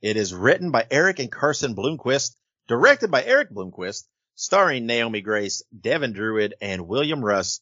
[0.00, 2.34] It is written by Erik and Carson Bloomquist,
[2.66, 4.04] directed by Erik Bloomquist,
[4.36, 7.60] starring Naomi Grace, Devin Druid, and William Russ.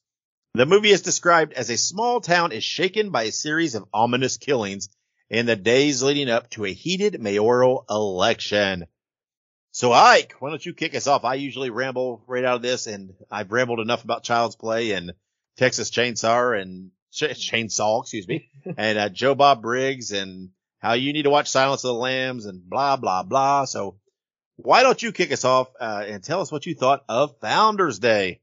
[0.57, 4.37] The movie is described as a small town is shaken by a series of ominous
[4.37, 4.89] killings
[5.29, 8.87] in the days leading up to a heated mayoral election.
[9.73, 11.25] So Ike, why don't you kick us off?
[11.25, 15.15] I usually ramble right out of this and I've rambled enough about Child's Play and
[15.57, 21.13] Texas Chainsaw and Ch- Chainsaw, excuse me, and uh, Joe Bob Briggs and how you
[21.13, 23.65] need to watch Silence of the Lambs and blah, blah, blah.
[23.65, 23.99] So
[24.55, 27.99] why don't you kick us off uh, and tell us what you thought of Founders
[27.99, 28.41] Day?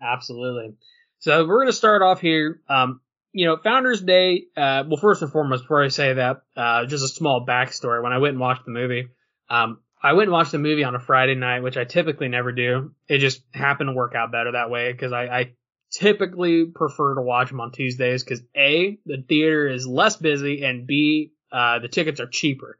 [0.00, 0.78] Absolutely.
[1.20, 2.62] So we're going to start off here.
[2.68, 3.00] Um,
[3.32, 7.04] you know, Founders Day, uh, well, first and foremost, before I say that, uh, just
[7.04, 8.02] a small backstory.
[8.02, 9.08] When I went and watched the movie,
[9.48, 12.52] um, I went and watched the movie on a Friday night, which I typically never
[12.52, 12.94] do.
[13.06, 15.52] It just happened to work out better that way because I, I
[15.92, 20.86] typically prefer to watch them on Tuesdays because A, the theater is less busy and
[20.86, 22.78] B, uh, the tickets are cheaper.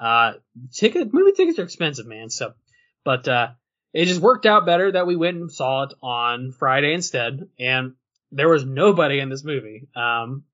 [0.00, 0.32] Uh,
[0.72, 2.30] ticket, movie tickets are expensive, man.
[2.30, 2.52] So,
[3.04, 3.50] but, uh,
[3.96, 7.48] it just worked out better that we went and saw it on Friday instead.
[7.58, 7.94] And
[8.30, 9.88] there was nobody in this movie.
[9.96, 10.44] Um,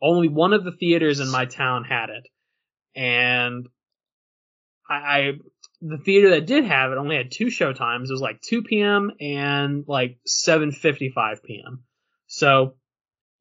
[0.00, 2.28] only one of the theaters in my town had it.
[2.94, 3.66] And
[4.88, 5.32] I, I
[5.80, 8.08] the theater that did have it only had two show times.
[8.08, 9.10] It was like 2 p.m.
[9.20, 11.82] and like 7:55 p.m.
[12.28, 12.76] So,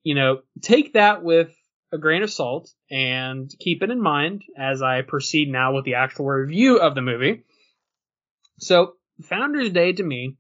[0.02, 1.56] you know, take that with
[1.92, 5.96] a grain of salt and keep it in mind as I proceed now with the
[5.96, 7.44] actual review of the movie.
[8.58, 10.38] So, Founders Day to me,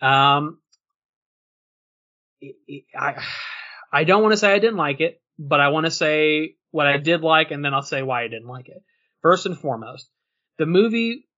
[0.00, 0.58] Um,
[2.98, 3.22] I
[3.92, 6.86] I don't want to say I didn't like it, but I want to say what
[6.86, 8.82] I did like, and then I'll say why I didn't like it.
[9.20, 10.10] First and foremost,
[10.58, 11.28] the movie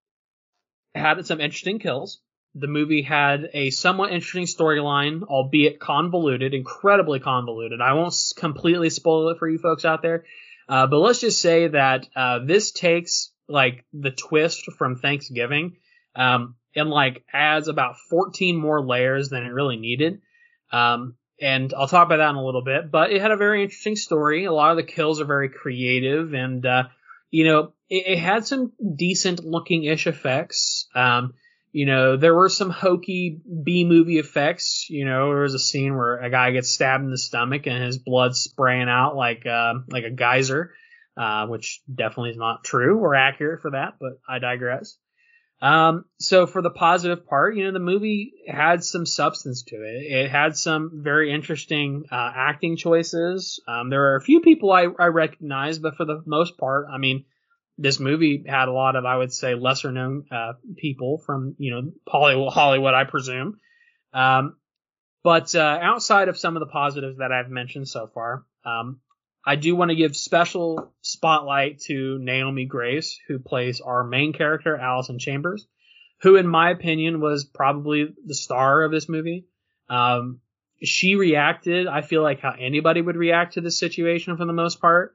[0.94, 2.20] had some interesting kills.
[2.54, 7.80] The movie had a somewhat interesting storyline, albeit convoluted, incredibly convoluted.
[7.80, 10.24] I won't completely spoil it for you folks out there,
[10.68, 15.76] uh, but let's just say that uh, this takes like the twist from Thanksgiving,
[16.16, 20.20] um, and like adds about 14 more layers than it really needed.
[20.72, 22.90] Um, and I'll talk about that in a little bit.
[22.90, 24.44] But it had a very interesting story.
[24.44, 26.84] A lot of the kills are very creative, and uh,
[27.30, 30.88] you know, it, it, had some decent looking ish effects.
[30.94, 31.34] Um,
[31.72, 34.86] you know, there were some hokey B movie effects.
[34.88, 37.82] You know, there was a scene where a guy gets stabbed in the stomach and
[37.82, 40.72] his blood spraying out like uh, like a geyser,
[41.16, 44.96] uh, which definitely is not true or accurate for that, but I digress.
[45.64, 50.12] Um, so for the positive part, you know, the movie had some substance to it.
[50.12, 53.62] It had some very interesting uh, acting choices.
[53.66, 56.98] Um, there are a few people I, I recognize, but for the most part, I
[56.98, 57.24] mean,
[57.78, 61.70] this movie had a lot of, I would say, lesser known uh, people from, you
[61.70, 63.58] know, Hollywood, Hollywood I presume.
[64.12, 64.58] Um,
[65.22, 69.00] but uh, outside of some of the positives that I've mentioned so far, um,
[69.46, 74.76] I do want to give special spotlight to Naomi Grace, who plays our main character,
[74.76, 75.66] Allison Chambers,
[76.22, 79.46] who, in my opinion, was probably the star of this movie.
[79.88, 80.40] Um,
[80.82, 84.80] she reacted, I feel like, how anybody would react to this situation for the most
[84.80, 85.14] part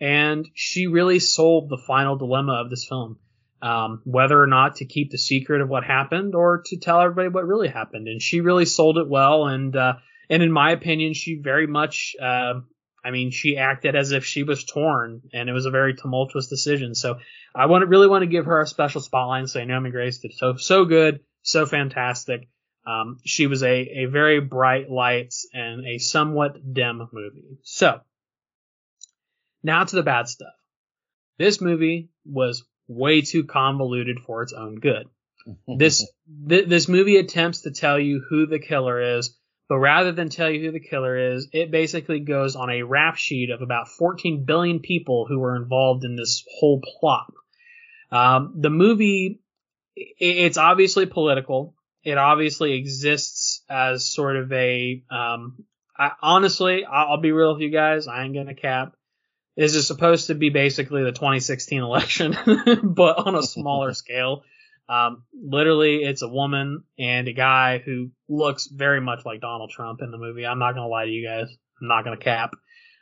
[0.00, 3.18] and she really sold the final dilemma of this film.
[3.62, 7.28] Um, whether or not to keep the secret of what happened or to tell everybody
[7.28, 8.08] what really happened.
[8.08, 9.48] And she really sold it well.
[9.48, 9.96] And, uh,
[10.30, 12.60] and in my opinion, she very much, uh,
[13.04, 16.48] I mean, she acted as if she was torn and it was a very tumultuous
[16.48, 16.94] decision.
[16.94, 17.18] So
[17.54, 20.18] I want to really want to give her a special spotlight and say Naomi Grace
[20.18, 22.48] did so, so good, so fantastic.
[22.86, 27.58] Um, she was a, a very bright light and a somewhat dim movie.
[27.62, 28.00] So
[29.62, 30.54] now to the bad stuff.
[31.38, 35.06] This movie was way too convoluted for its own good.
[35.78, 36.06] this
[36.48, 39.38] th- this movie attempts to tell you who the killer is,
[39.70, 43.14] but rather than tell you who the killer is, it basically goes on a rap
[43.14, 47.32] sheet of about 14 billion people who were involved in this whole plot.
[48.10, 49.42] Um, the movie,
[49.94, 51.76] it's obviously political.
[52.02, 55.04] It obviously exists as sort of a.
[55.08, 55.64] Um,
[55.96, 58.08] I, honestly, I'll, be real with you guys.
[58.08, 58.96] I ain't gonna cap.
[59.56, 62.36] This is supposed to be basically the 2016 election,
[62.82, 64.42] but on a smaller scale.
[64.90, 70.02] Um, literally, it's a woman and a guy who looks very much like Donald Trump
[70.02, 70.44] in the movie.
[70.44, 71.48] I'm not gonna lie to you guys.
[71.80, 72.54] I'm not gonna cap.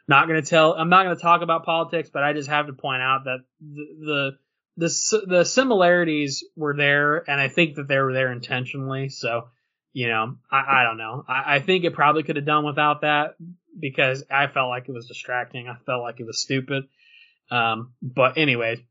[0.07, 0.75] Not gonna tell.
[0.75, 3.87] I'm not gonna talk about politics, but I just have to point out that the
[4.77, 9.09] the the, the similarities were there, and I think that they were there intentionally.
[9.09, 9.49] So,
[9.95, 11.25] you know, I, I don't know.
[11.27, 13.37] I, I think it probably could have done without that,
[13.79, 15.69] because I felt like it was distracting.
[15.69, 16.85] I felt like it was stupid.
[17.51, 18.85] Um, but anyway,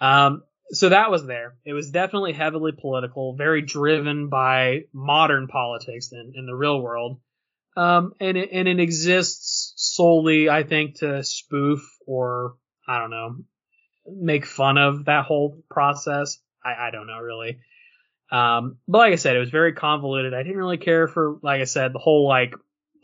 [0.00, 1.56] um, so that was there.
[1.64, 7.20] It was definitely heavily political, very driven by modern politics in, in the real world.
[7.76, 12.56] Um, and it, and it exists solely, I think, to spoof or,
[12.86, 13.36] I don't know,
[14.06, 16.38] make fun of that whole process.
[16.64, 17.60] I, I don't know really.
[18.30, 20.34] Um, but like I said, it was very convoluted.
[20.34, 22.54] I didn't really care for, like I said, the whole like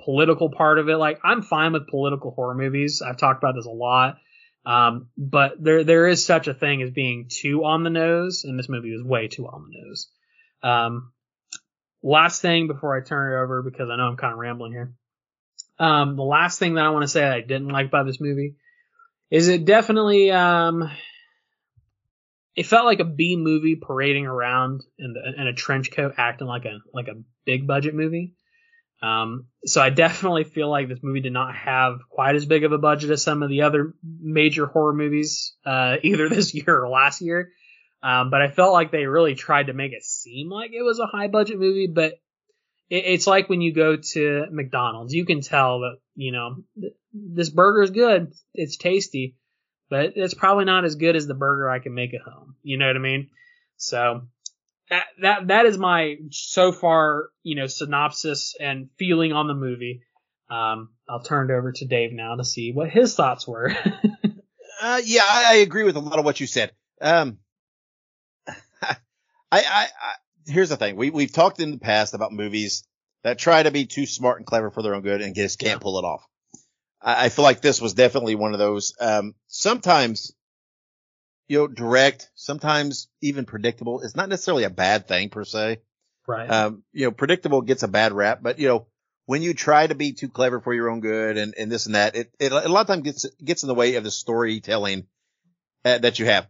[0.05, 0.97] political part of it.
[0.97, 3.01] Like I'm fine with political horror movies.
[3.01, 4.17] I've talked about this a lot.
[4.67, 8.59] Um, but there there is such a thing as being too on the nose, and
[8.59, 10.09] this movie was way too on the nose.
[10.63, 11.13] Um,
[12.03, 14.95] last thing before I turn it over because I know I'm kind of rambling here.
[15.79, 18.55] Um, the last thing that I want to say I didn't like about this movie
[19.31, 20.91] is it definitely um,
[22.55, 26.47] it felt like a B movie parading around in, the, in a trench coat, acting
[26.47, 28.35] like a like a big budget movie.
[29.03, 32.73] Um, so I definitely feel like this movie did not have quite as big of
[32.73, 36.89] a budget as some of the other major horror movies, uh, either this year or
[36.89, 37.51] last year.
[38.03, 40.99] Um, but I felt like they really tried to make it seem like it was
[40.99, 42.13] a high budget movie, but
[42.91, 46.93] it, it's like when you go to McDonald's, you can tell that, you know, th-
[47.13, 48.33] this burger is good.
[48.53, 49.37] It's tasty,
[49.89, 52.57] but it's probably not as good as the burger I can make at home.
[52.63, 53.31] You know what I mean?
[53.77, 54.29] So
[54.91, 60.03] that that that is my so far you know synopsis and feeling on the movie.
[60.51, 63.75] Um, I'll turn it over to Dave now to see what his thoughts were.
[64.83, 66.73] uh, yeah, I, I, agree with a lot of what you said.
[67.01, 67.39] Um,
[68.83, 68.97] I,
[69.51, 70.15] I, I,
[70.47, 72.87] here's the thing: we we've talked in the past about movies
[73.23, 75.81] that try to be too smart and clever for their own good and just can't
[75.81, 75.83] yeah.
[75.83, 76.27] pull it off.
[77.01, 78.95] I, I, feel like this was definitely one of those.
[79.01, 80.35] Um, sometimes
[81.49, 84.01] you know, direct, sometimes even predictable.
[84.01, 85.81] It's not necessarily a bad thing per se.
[86.27, 86.51] Right.
[86.51, 88.87] Um, you know, predictable gets a bad rap, but you know,
[89.27, 91.95] when you try to be too clever for your own good and, and this and
[91.95, 95.07] that, it, it a lot of times gets gets in the way of the storytelling
[95.85, 96.47] uh, that you have.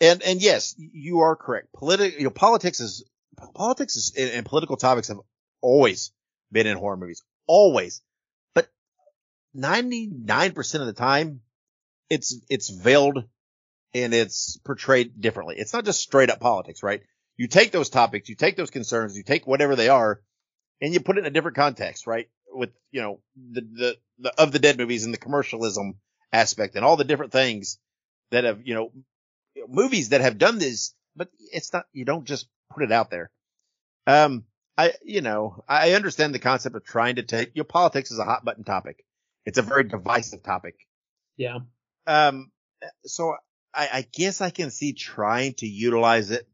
[0.00, 1.72] And and yes, you are correct.
[1.74, 3.04] Political, you know, politics is
[3.54, 5.20] politics is, and, and political topics have
[5.60, 6.12] always
[6.52, 8.02] been in horror movies, always.
[8.54, 8.68] But
[9.54, 11.40] ninety nine percent of the time,
[12.08, 13.24] it's it's veiled
[13.94, 15.56] and it's portrayed differently.
[15.58, 17.02] It's not just straight up politics, right?
[17.36, 20.20] You take those topics, you take those concerns, you take whatever they are,
[20.80, 22.28] and you put it in a different context, right?
[22.52, 25.94] With, you know, the, the, the, of the dead movies and the commercialism
[26.32, 27.78] aspect and all the different things
[28.30, 28.92] that have, you know,
[29.68, 33.30] movies that have done this, but it's not, you don't just put it out there.
[34.06, 34.44] Um,
[34.78, 38.18] I, you know, I understand the concept of trying to take, you know, politics is
[38.18, 39.04] a hot button topic.
[39.44, 40.74] It's a very divisive topic.
[41.36, 41.58] Yeah.
[42.06, 42.50] Um,
[43.04, 43.36] so
[43.74, 46.46] I, I guess I can see trying to utilize it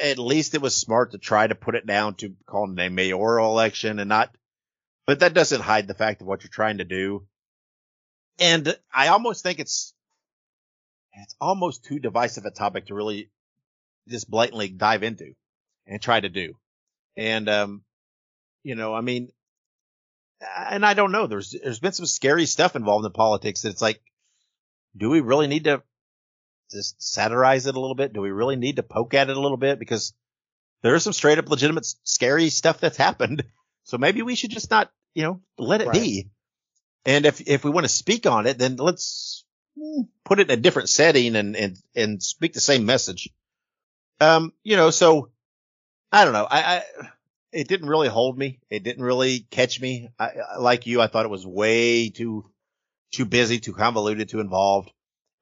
[0.00, 3.50] at least it was smart to try to put it down to calling a mayoral
[3.50, 4.34] election and not,
[5.06, 7.26] but that doesn't hide the fact of what you're trying to do.
[8.38, 9.94] And I almost think it's,
[11.14, 13.30] it's almost too divisive a topic to really
[14.08, 15.34] just blatantly dive into
[15.86, 16.54] and try to do.
[17.16, 17.82] And, um,
[18.62, 19.30] you know, I mean,
[20.70, 23.82] and I don't know, there's, there's been some scary stuff involved in politics that it's
[23.82, 24.00] like,
[24.96, 25.82] do we really need to
[26.70, 28.12] just satirize it a little bit?
[28.12, 29.78] Do we really need to poke at it a little bit?
[29.78, 30.14] Because
[30.82, 33.44] there is some straight up legitimate scary stuff that's happened.
[33.84, 36.00] So maybe we should just not, you know, let it right.
[36.00, 36.30] be.
[37.04, 39.44] And if, if we want to speak on it, then let's
[39.76, 43.28] hmm, put it in a different setting and, and, and speak the same message.
[44.20, 45.30] Um, you know, so
[46.12, 46.46] I don't know.
[46.48, 46.82] I, I,
[47.50, 48.60] it didn't really hold me.
[48.70, 50.10] It didn't really catch me.
[50.18, 52.50] I, like you, I thought it was way too,
[53.12, 54.90] too busy, too convoluted, too involved.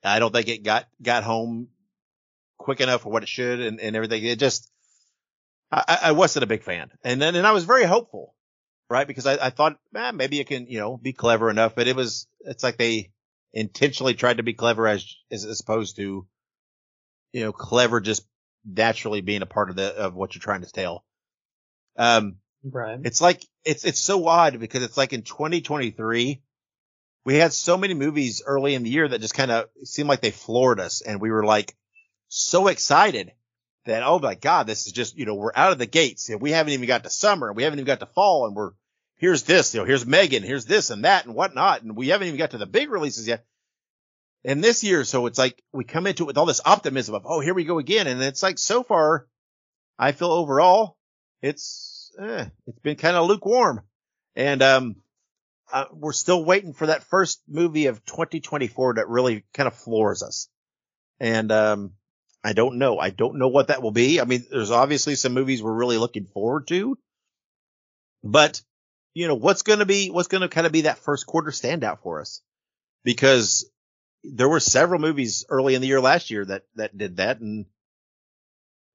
[0.03, 1.69] I don't think it got got home
[2.59, 4.25] quick enough for what it should and, and everything.
[4.25, 4.71] It just
[5.73, 6.91] I, I wasn't a big fan.
[7.05, 8.35] And then and I was very hopeful,
[8.89, 9.07] right?
[9.07, 11.97] Because I, I thought eh, maybe it can, you know, be clever enough, but it
[11.97, 13.13] was it's like they
[13.53, 16.27] intentionally tried to be clever as as, as opposed to
[17.33, 18.27] you know, clever just
[18.65, 21.05] naturally being a part of the of what you're trying to tell.
[21.97, 22.99] Um right.
[23.05, 26.43] It's like it's it's so odd because it's like in 2023
[27.25, 30.21] we had so many movies early in the year that just kind of seemed like
[30.21, 31.77] they floored us and we were like
[32.29, 33.33] so excited
[33.87, 36.41] that, oh my God, this is just, you know, we're out of the gates and
[36.41, 38.73] we haven't even got to summer and we haven't even got to fall and we're,
[39.17, 41.83] here's this, you know, here's Megan, here's this and that and whatnot.
[41.83, 43.45] And we haven't even got to the big releases yet.
[44.45, 47.27] And this year, so it's like we come into it with all this optimism of,
[47.27, 48.07] oh, here we go again.
[48.07, 49.27] And it's like so far,
[49.99, 50.97] I feel overall,
[51.43, 53.83] it's, eh, it's been kind of lukewarm.
[54.35, 54.97] And, um,
[55.73, 60.23] uh, we're still waiting for that first movie of 2024 that really kind of floors
[60.23, 60.49] us.
[61.19, 61.93] And, um,
[62.43, 62.99] I don't know.
[62.99, 64.21] I don't know what that will be.
[64.21, 66.99] I mean, there's obviously some movies we're really looking forward to,
[68.25, 68.63] but
[69.13, 71.51] you know, what's going to be, what's going to kind of be that first quarter
[71.51, 72.41] standout for us?
[73.05, 73.69] Because
[74.23, 77.41] there were several movies early in the year last year that, that did that.
[77.41, 77.67] And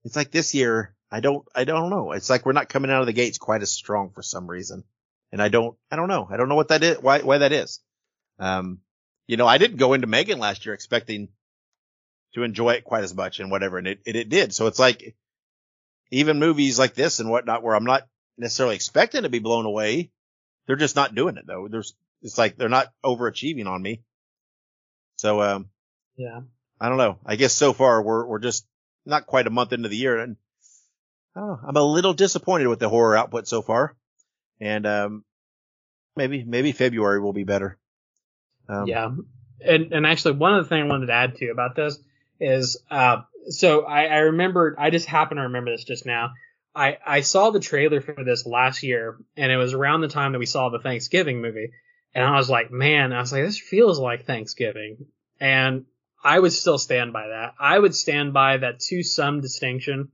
[0.04, 2.14] it's like this year, I don't, I don't know.
[2.14, 4.84] It's like we're not coming out of the gates quite as strong for some reason.
[5.36, 6.26] And I don't, I don't know.
[6.32, 7.82] I don't know what that is, why, why that is.
[8.40, 8.80] Um,
[9.28, 11.28] you know, I didn't go into Megan last year expecting
[12.36, 13.78] to enjoy it quite as much and whatever.
[13.78, 14.54] And it, it, it did.
[14.54, 15.18] So it's like
[16.10, 18.08] even movies like this and whatnot where I'm not
[18.38, 20.10] necessarily expecting to be blown away.
[20.68, 21.68] They're just not doing it though.
[21.70, 24.04] There's, it's like they're not overachieving on me.
[25.18, 25.68] So, um,
[26.16, 26.40] yeah,
[26.80, 27.20] I don't know.
[27.26, 28.66] I guess so far we're, we're just
[29.06, 30.38] not quite a month into the year and
[31.36, 31.60] I don't know.
[31.68, 33.98] I'm a little disappointed with the horror output so far
[34.60, 35.24] and um,
[36.16, 37.78] maybe maybe February will be better.
[38.68, 39.12] Um, yeah,
[39.62, 41.98] and and actually one of the things I wanted to add to about this
[42.40, 46.34] is uh, so I, I remembered I just happened to remember this just now.
[46.74, 50.34] I I saw the trailer for this last year, and it was around the time
[50.34, 51.72] that we saw the Thanksgiving movie,
[52.14, 55.06] and I was like, man, I was like, this feels like Thanksgiving,
[55.40, 55.86] and
[56.24, 57.54] I would still stand by that.
[57.60, 60.10] I would stand by that to some distinction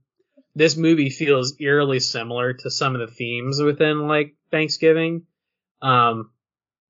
[0.54, 5.22] this movie feels eerily similar to some of the themes within like Thanksgiving.
[5.80, 6.30] Um,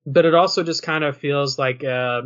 [0.05, 2.23] but it also just kind of feels like, uh,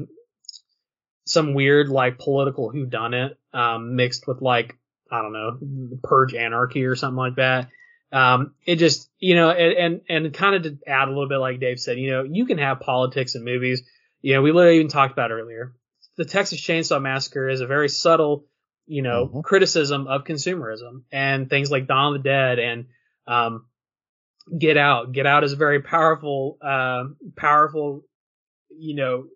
[1.27, 4.77] some weird like political whodunit, um, mixed with like,
[5.11, 5.59] I don't know,
[6.03, 7.69] purge anarchy or something like that.
[8.13, 11.39] Um, it just, you know, and, and, and kind of to add a little bit,
[11.39, 13.83] like Dave said, you know, you can have politics in movies.
[14.23, 15.75] You know, we literally even talked about earlier.
[16.17, 18.47] The Texas Chainsaw Massacre is a very subtle
[18.87, 19.41] you know, mm-hmm.
[19.41, 22.87] criticism of consumerism and things like Dawn of the Dead and
[23.27, 23.67] um,
[24.57, 25.13] Get Out.
[25.13, 27.05] Get Out is a very powerful, uh,
[27.37, 28.03] powerful,
[28.71, 29.27] you know,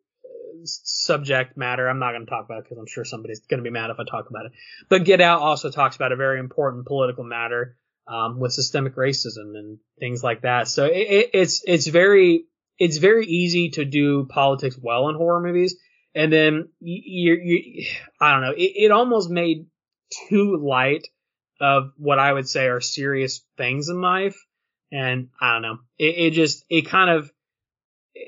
[0.65, 1.89] subject matter.
[1.89, 3.91] I'm not going to talk about it because I'm sure somebody's going to be mad
[3.91, 4.53] if I talk about it.
[4.89, 7.77] But Get Out also talks about a very important political matter
[8.07, 10.69] um, with systemic racism and things like that.
[10.69, 12.47] So it, it, it's it's very
[12.79, 15.77] it's very easy to do politics well in horror movies,
[16.15, 17.87] and then you you
[18.21, 19.67] I don't know it, it almost made
[20.29, 21.07] too light
[21.61, 24.37] of what I would say are serious things in life,
[24.91, 27.31] and I don't know it, it just it kind of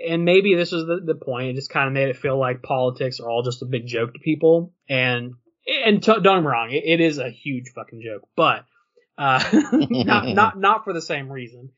[0.07, 1.51] and maybe this was the, the point.
[1.51, 4.15] It just kind of made it feel like politics are all just a big joke
[4.15, 4.73] to people.
[4.89, 5.35] And
[5.85, 8.65] and t- don't get me wrong, it, it is a huge fucking joke, but
[9.19, 11.71] uh, not not not for the same reason.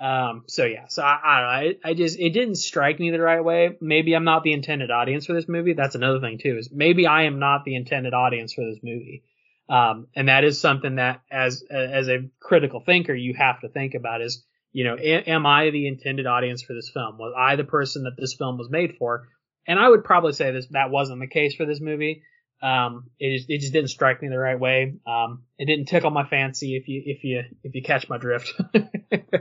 [0.00, 1.78] Um, so yeah, so I, I don't know.
[1.84, 3.76] I, I, just it didn't strike me the right way.
[3.80, 5.72] Maybe I'm not the intended audience for this movie.
[5.72, 6.56] That's another thing too.
[6.56, 9.24] Is maybe I am not the intended audience for this movie.
[9.68, 13.94] Um, and that is something that as as a critical thinker you have to think
[13.94, 17.18] about is you know, am I the intended audience for this film?
[17.18, 19.28] Was I the person that this film was made for?
[19.66, 22.22] And I would probably say this that wasn't the case for this movie.
[22.60, 24.94] Um, it just, it just didn't strike me the right way.
[25.06, 28.52] Um, it didn't tickle my fancy if you if you if you catch my drift.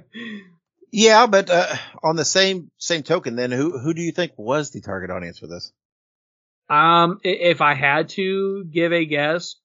[0.91, 4.71] yeah, but uh, on the same same token, then who who do you think was
[4.71, 5.71] the target audience for this?
[6.69, 9.55] Um, if I had to give a guess,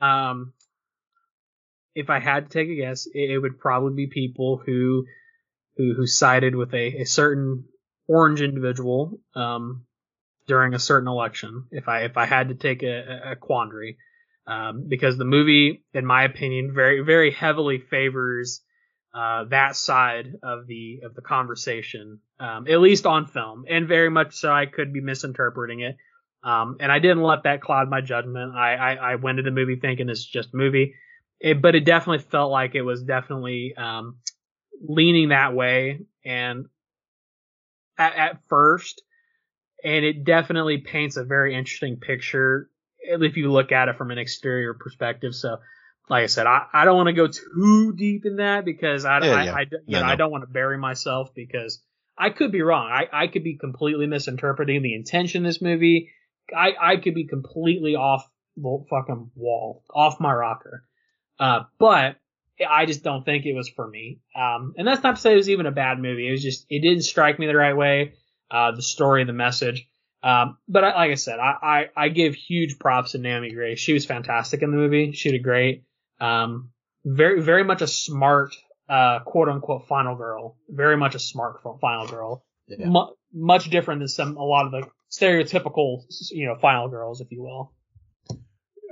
[0.00, 0.52] um,
[1.94, 5.06] if I had to take a guess, it, would probably be people who
[5.76, 7.64] who, who sided with a, a certain
[8.06, 9.86] orange individual um,
[10.46, 11.66] during a certain election.
[11.70, 13.98] If I if I had to take a, a quandary,
[14.46, 18.62] um, because the movie, in my opinion, very very heavily favors
[19.14, 24.10] uh, that side of the of the conversation, um, at least on film, and very
[24.10, 24.52] much so.
[24.52, 25.96] I could be misinterpreting it.
[26.44, 28.56] Um, and I didn't let that cloud my judgment.
[28.56, 30.96] I, I, I went to the movie thinking it's just movie
[31.42, 34.18] it, but it definitely felt like it was definitely um,
[34.80, 36.66] leaning that way and
[37.98, 39.02] at, at, first
[39.84, 42.68] and it definitely paints a very interesting picture
[43.00, 45.56] if you look at it from an exterior perspective so
[46.08, 49.24] like i said i, I don't want to go too deep in that because i,
[49.24, 49.54] yeah, I, yeah.
[49.54, 50.12] I, you no, know, no.
[50.12, 51.82] I don't want to bury myself because
[52.16, 56.10] i could be wrong I, I could be completely misinterpreting the intention of this movie
[56.56, 60.84] i, I could be completely off the fucking wall off my rocker
[61.38, 62.16] uh, but
[62.64, 64.20] I just don't think it was for me.
[64.36, 66.28] Um, and that's not to say it was even a bad movie.
[66.28, 68.12] It was just, it didn't strike me the right way.
[68.52, 69.88] Uh, the story, the message.
[70.22, 73.80] Um, but I, like I said, I, I, I, give huge props to Naomi Grace.
[73.80, 75.12] She was fantastic in the movie.
[75.12, 75.84] She did great.
[76.20, 76.70] Um,
[77.04, 78.54] very, very much a smart,
[78.88, 80.56] uh, quote unquote final girl.
[80.68, 82.44] Very much a smart final girl.
[82.68, 82.86] Yeah.
[82.86, 87.32] M- much different than some, a lot of the stereotypical, you know, final girls, if
[87.32, 87.72] you will.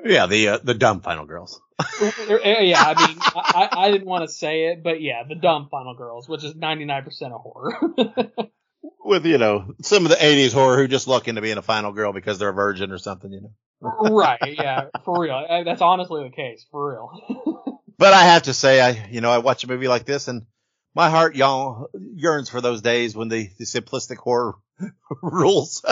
[0.02, 1.60] Yeah, the uh, the dumb final girls.
[2.00, 5.94] yeah, I mean, I, I didn't want to say it, but yeah, the dumb final
[5.94, 7.76] girls, which is ninety nine percent of horror.
[9.04, 11.92] With you know some of the '80s horror who just lucky into being a final
[11.92, 13.50] girl because they're a virgin or something, you know.
[14.10, 14.38] right?
[14.42, 15.44] Yeah, for real.
[15.64, 17.80] That's honestly the case, for real.
[17.98, 20.46] but I have to say, I you know I watch a movie like this and
[20.94, 24.54] my heart y'all yearns for those days when the, the simplistic horror
[25.22, 25.82] rules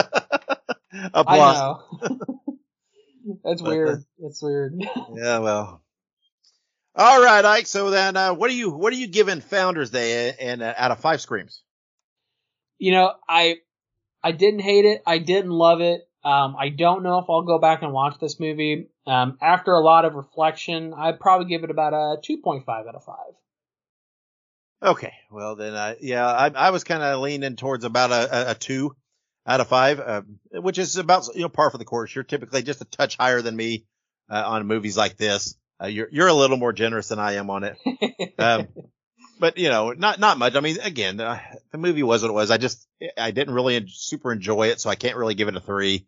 [0.93, 1.23] apply.
[1.25, 1.83] I know.
[3.43, 4.03] That's weird.
[4.19, 4.73] That's weird.
[5.15, 5.83] yeah, well.
[6.95, 7.67] All right, Ike.
[7.67, 10.91] So then, uh, what are you what are you giving Founders Day and uh, out
[10.91, 11.61] of five screams?
[12.79, 13.57] You know, I
[14.23, 15.03] I didn't hate it.
[15.05, 16.07] I didn't love it.
[16.23, 18.89] Um, I don't know if I'll go back and watch this movie.
[19.07, 23.03] Um, after a lot of reflection, I'd probably give it about a 2.5 out of
[23.05, 23.15] 5.
[24.81, 25.13] Okay.
[25.31, 28.55] Well, then, uh, yeah, I, I was kind of leaning towards about a, a, a,
[28.55, 28.95] two
[29.45, 30.21] out of five, uh,
[30.51, 32.13] which is about you know par for the course.
[32.13, 33.85] You're typically just a touch higher than me
[34.29, 35.55] uh, on movies like this.
[35.81, 37.77] Uh, you're you're a little more generous than I am on it,
[38.39, 38.67] um,
[39.39, 40.55] but you know not not much.
[40.55, 41.39] I mean, again, the,
[41.71, 42.51] the movie was what it was.
[42.51, 42.87] I just
[43.17, 46.07] I didn't really super enjoy it, so I can't really give it a three.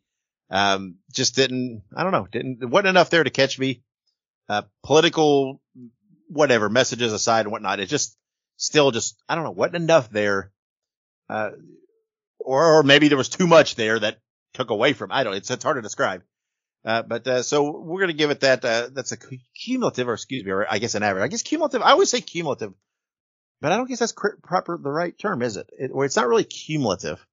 [0.49, 3.81] Um, just didn't I don't know didn't wasn't enough there to catch me.
[4.49, 5.61] Uh, political
[6.27, 8.17] whatever messages aside and whatnot, it just
[8.57, 10.51] still just I don't know wasn't enough there.
[11.29, 11.51] Uh,
[12.39, 14.17] or, or maybe there was too much there that
[14.53, 15.11] took away from.
[15.11, 15.35] I don't.
[15.35, 16.23] It's it's hard to describe.
[16.83, 18.65] Uh, but uh, so we're gonna give it that.
[18.65, 19.17] Uh, that's a
[19.55, 21.23] cumulative, or excuse me, or I guess an average.
[21.23, 21.81] I guess cumulative.
[21.81, 22.73] I always say cumulative,
[23.61, 25.69] but I don't guess that's proper the right term, is it?
[25.77, 27.25] it or it's not really cumulative.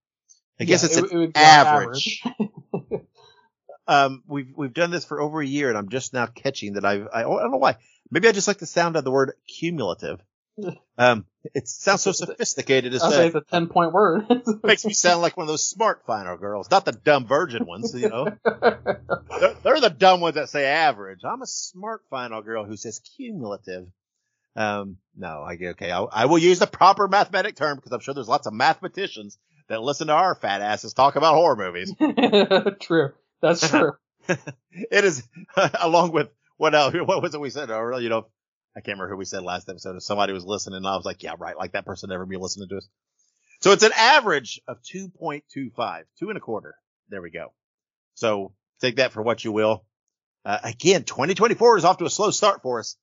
[0.61, 2.22] I guess yeah, it's it, an it average.
[2.24, 3.03] average.
[3.89, 6.85] um, we've we've done this for over a year, and I'm just now catching that
[6.85, 7.76] I've I, I don't know why.
[8.11, 10.20] Maybe I just like the sound of the word cumulative.
[11.01, 13.29] Um, it sounds so sophisticated to say.
[13.29, 14.26] It's a ten point word.
[14.64, 17.95] makes me sound like one of those smart final girls, not the dumb virgin ones.
[17.95, 21.20] You know, they're, they're, the dumb ones that say average.
[21.22, 23.87] I'm a smart final girl who says cumulative.
[24.59, 25.92] Um, no, I get okay.
[25.92, 29.38] I, I will use the proper mathematic term because I'm sure there's lots of mathematicians
[29.68, 31.94] that listen to our fat asses talk about horror movies.
[32.80, 33.92] true, that's true.
[34.28, 35.22] it is
[35.80, 36.92] along with what else?
[36.92, 38.02] What was it we said earlier?
[38.02, 38.26] You know,
[38.76, 39.94] I can't remember who we said last episode.
[39.94, 41.56] If somebody was listening, and I was like, yeah, right.
[41.56, 42.88] Like that person never be listening to us.
[43.61, 46.74] So it's an average of 2.25, two and a quarter.
[47.11, 47.52] There we go.
[48.14, 49.84] So take that for what you will.
[50.44, 52.96] Uh, again, 2024 is off to a slow start for us.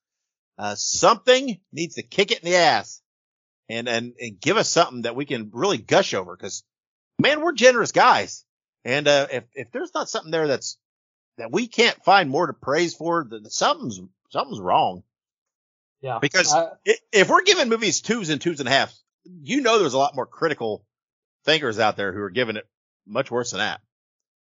[0.58, 3.02] Uh, something needs to kick it in the ass
[3.70, 6.64] and, and, and give us something that we can really gush over because
[7.20, 8.46] man, we're generous guys.
[8.84, 10.78] And, uh, if, if there's not something there that's,
[11.38, 14.00] that we can't find more to praise for, then something's,
[14.30, 15.04] something's wrong.
[16.02, 16.20] Yeah.
[16.20, 16.70] Because I-
[17.12, 18.94] if we're giving movies twos and twos and a half,
[19.26, 20.86] you know, there's a lot more critical
[21.44, 22.68] thinkers out there who are giving it
[23.08, 23.82] much worse than that.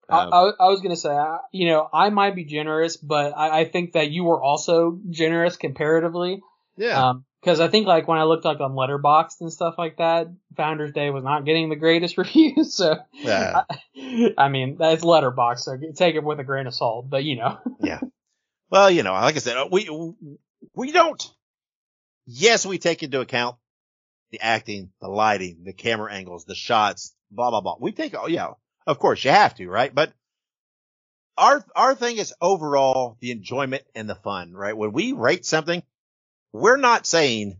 [0.08, 3.32] I, Um, I, I was gonna say, I- you know, I might be generous, but
[3.36, 6.42] I, I think that you were also generous comparatively.
[6.76, 7.08] yeah.
[7.10, 10.26] Um, because I think like when I looked like on Letterboxd and stuff like that,
[10.56, 12.74] Founders Day was not getting the greatest reviews.
[12.74, 13.62] So, yeah.
[13.94, 17.08] I, I mean, that's Letterboxd, so take it with a grain of salt.
[17.08, 18.00] But you know, yeah.
[18.68, 19.88] Well, you know, like I said, uh, we,
[20.74, 21.22] we don't,
[22.26, 23.56] yes, we take into account
[24.32, 27.76] the acting, the lighting, the camera angles, the shots, blah, blah, blah.
[27.80, 28.54] We take, oh yeah,
[28.86, 29.94] of course you have to, right?
[29.94, 30.12] But
[31.38, 34.76] our, our thing is overall the enjoyment and the fun, right?
[34.76, 35.82] When we rate something,
[36.52, 37.58] we're not saying,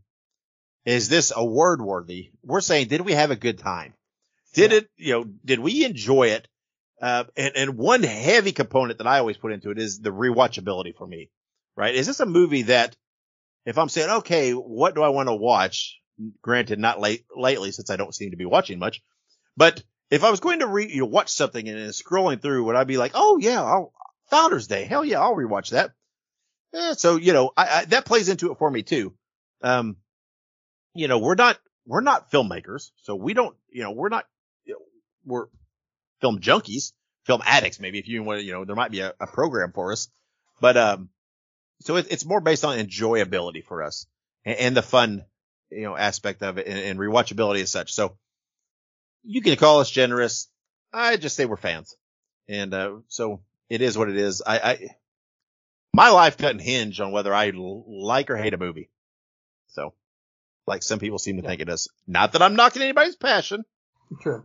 [0.84, 2.30] is this award worthy?
[2.42, 3.94] We're saying, did we have a good time?
[4.54, 4.78] Did Yeah.
[4.78, 6.48] it, you know, did we enjoy it?
[7.02, 10.96] Uh, and, and one heavy component that I always put into it is the rewatchability
[10.96, 11.28] for me,
[11.76, 11.94] right?
[11.94, 12.96] Is this a movie that
[13.66, 15.98] if I'm saying, okay, what do I want to watch?
[16.40, 19.02] Granted, not late, lately since I don't seem to be watching much,
[19.58, 22.76] but if I was going to re, you know, watch something and scrolling through, would
[22.76, 23.92] I be like, oh yeah, I'll,
[24.30, 25.92] Founders Day, hell yeah, I'll rewatch that.
[26.74, 29.14] Eh, so, you know, I, I, that plays into it for me too.
[29.62, 29.96] Um,
[30.94, 34.26] you know, we're not, we're not filmmakers, so we don't, you know, we're not,
[34.64, 34.80] you know,
[35.24, 35.46] we're
[36.20, 36.92] film junkies,
[37.24, 39.92] film addicts, maybe if you want you know, there might be a, a program for
[39.92, 40.08] us,
[40.60, 41.08] but, um,
[41.80, 44.06] so it, it's more based on enjoyability for us
[44.44, 45.24] and, and the fun,
[45.70, 47.92] you know, aspect of it and, and rewatchability as such.
[47.92, 48.16] So
[49.26, 50.48] you can call us generous.
[50.92, 51.96] I just say we're fans.
[52.48, 54.42] And, uh, so it is what it is.
[54.46, 54.88] I, I,
[55.92, 58.88] my life doesn't hinge on whether I l- like or hate a movie.
[59.68, 59.94] So
[60.66, 61.48] like some people seem to Yeah.
[61.50, 61.88] think it does.
[62.06, 63.64] Not that I'm knocking anybody's passion.
[64.20, 64.44] true.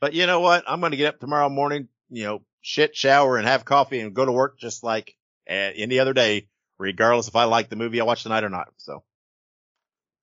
[0.00, 0.64] But you know what?
[0.66, 4.14] I'm going to get up tomorrow morning, you know, shit, shower and have coffee and
[4.14, 5.16] go to work just like
[5.48, 6.48] uh, any other day,
[6.78, 8.68] regardless if I like the movie I watch tonight or not.
[8.76, 9.02] So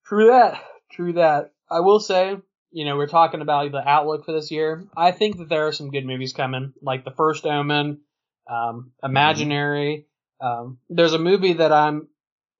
[0.04, 0.62] True that.
[0.92, 1.52] True that.
[1.70, 2.36] I will say,
[2.72, 4.84] you know, we're talking about the outlook for this year.
[4.96, 8.00] I think that there are some good movies coming, like The First Omen,
[8.50, 10.06] um, Imaginary.
[10.40, 12.08] Um, there's a movie that I'm,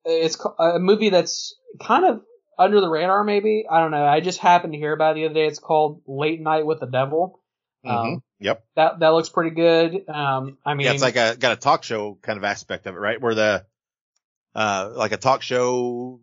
[0.05, 2.23] it's a movie that's kind of
[2.59, 3.65] under the radar, maybe.
[3.71, 4.05] I don't know.
[4.05, 5.47] I just happened to hear about it the other day.
[5.47, 7.41] It's called Late Night with the Devil.
[7.85, 8.65] Um, yep.
[8.77, 10.09] that that looks pretty good.
[10.09, 12.95] Um, I mean, Yeah, it's like a, got a talk show kind of aspect of
[12.95, 13.21] it, right?
[13.21, 13.67] Where the,
[14.55, 16.21] uh, like a talk show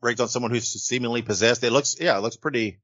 [0.00, 1.64] breaks on someone who's seemingly possessed.
[1.64, 2.78] It looks, yeah, it looks pretty,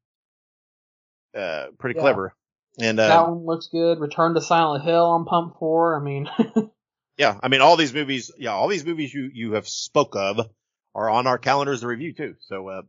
[1.39, 2.03] uh, pretty Yeah.
[2.03, 2.34] clever.
[2.80, 3.99] And, that uh, one looks good.
[4.01, 5.12] Return to Silent Hill.
[5.14, 6.01] I'm pumped for.
[6.01, 6.28] I mean,
[7.16, 10.49] yeah, I mean, all these movies, yeah, all these movies you, you have spoke of
[10.95, 12.34] are on our calendars to review too.
[12.41, 12.82] So, uh,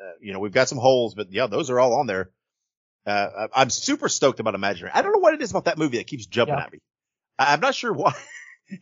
[0.00, 2.30] uh, you know, we've got some holes, but yeah, those are all on there.
[3.06, 4.92] Uh, I'm super stoked about Imaginary.
[4.94, 6.64] I don't know what it is about that movie that keeps jumping Yeah.
[6.64, 6.78] at me.
[7.38, 8.14] I- I'm not sure why.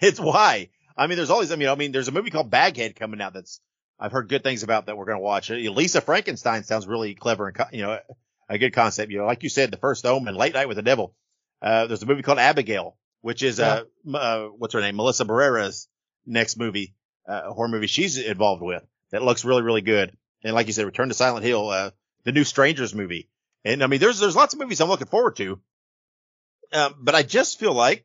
[0.01, 0.71] it's why.
[0.97, 3.21] I mean, there's all these, I mean, I mean, there's a movie called Baghead coming
[3.21, 3.61] out that's,
[3.99, 5.49] I've heard good things about that we're going to watch.
[5.51, 7.99] Lisa Frankenstein sounds really clever and, you know,
[8.49, 9.11] a good concept.
[9.11, 11.15] You know, like you said, the first Omen, Late Night with the Devil.
[11.63, 14.97] Uh, there's a movie called Abigail, which is, uh, uh, what's her name?
[14.97, 15.89] Melissa Barrera's
[16.27, 16.95] next movie,
[17.27, 20.17] uh, horror movie she's involved with that looks really, really good.
[20.45, 21.91] And like you said, Return to Silent Hill, uh,
[22.25, 23.29] the new Strangers movie.
[23.65, 25.61] And I mean, there's, there's lots of movies I'm looking forward to.
[26.73, 28.05] Um, but I just feel like,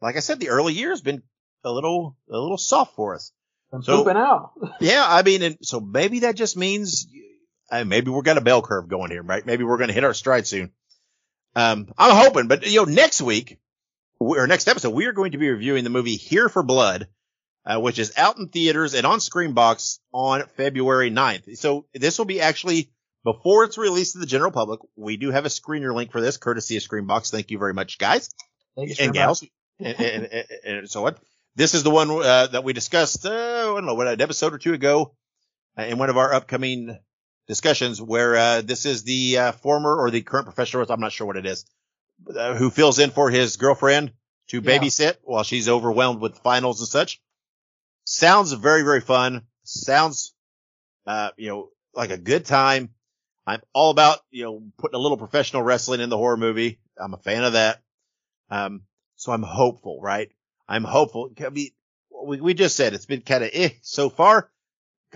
[0.00, 1.22] like I said, the early years been
[1.64, 3.32] a little, a little soft for us.
[3.72, 4.52] I'm So- pooping out.
[4.80, 7.08] Yeah, I mean, and so maybe that just means
[7.70, 9.44] uh, maybe we're got a bell curve going here, right?
[9.44, 10.72] Maybe we're going to hit our stride soon.
[11.54, 13.58] Um, I'm hoping, but you know, next week
[14.18, 17.08] or next episode, we are going to be reviewing the movie Here for Blood,
[17.64, 21.56] uh, which is out in theaters and on Screambox on February 9th.
[21.56, 22.90] So this will be actually
[23.24, 24.80] before it's released to the general public.
[24.96, 27.30] We do have a screener link for this, courtesy of Screambox.
[27.30, 28.28] Thank you very much, guys
[28.76, 29.44] Thanks and gals
[29.80, 31.16] and, and, and, and so on.
[31.54, 33.24] This is the one uh, that we discussed.
[33.24, 35.14] Uh, I don't know what an episode or two ago
[35.78, 36.98] uh, in one of our upcoming
[37.46, 40.84] discussions, where uh, this is the uh, former or the current professional.
[40.88, 41.64] I'm not sure what it is,
[42.34, 44.12] uh, who fills in for his girlfriend
[44.48, 44.78] to Yeah.
[44.78, 47.20] babysit while she's overwhelmed with finals and such.
[48.04, 49.42] Sounds very very fun.
[49.64, 50.34] Sounds
[51.06, 52.90] uh, you know like a good time.
[53.46, 56.78] I'm all about you know putting a little professional wrestling in the horror movie.
[56.98, 57.82] I'm a fan of that.
[58.50, 58.82] Um,
[59.16, 60.30] so I'm hopeful, right?
[60.68, 61.30] I'm hopeful.
[61.44, 61.70] I mean,
[62.24, 64.50] we, we just said it's been kind of eh so far.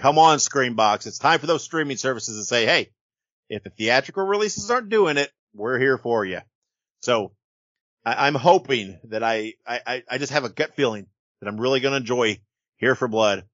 [0.01, 1.07] Come on, Screambox.
[1.07, 2.91] It's time for those streaming services to say, hey,
[3.51, 6.41] if the theatrical releases aren't doing it, we're here for you.
[7.03, 7.33] So
[8.03, 11.07] I, am hoping that I, I, I just have a gut feeling
[11.41, 12.41] that I'm really going to enjoy
[12.79, 13.45] Here for Blood.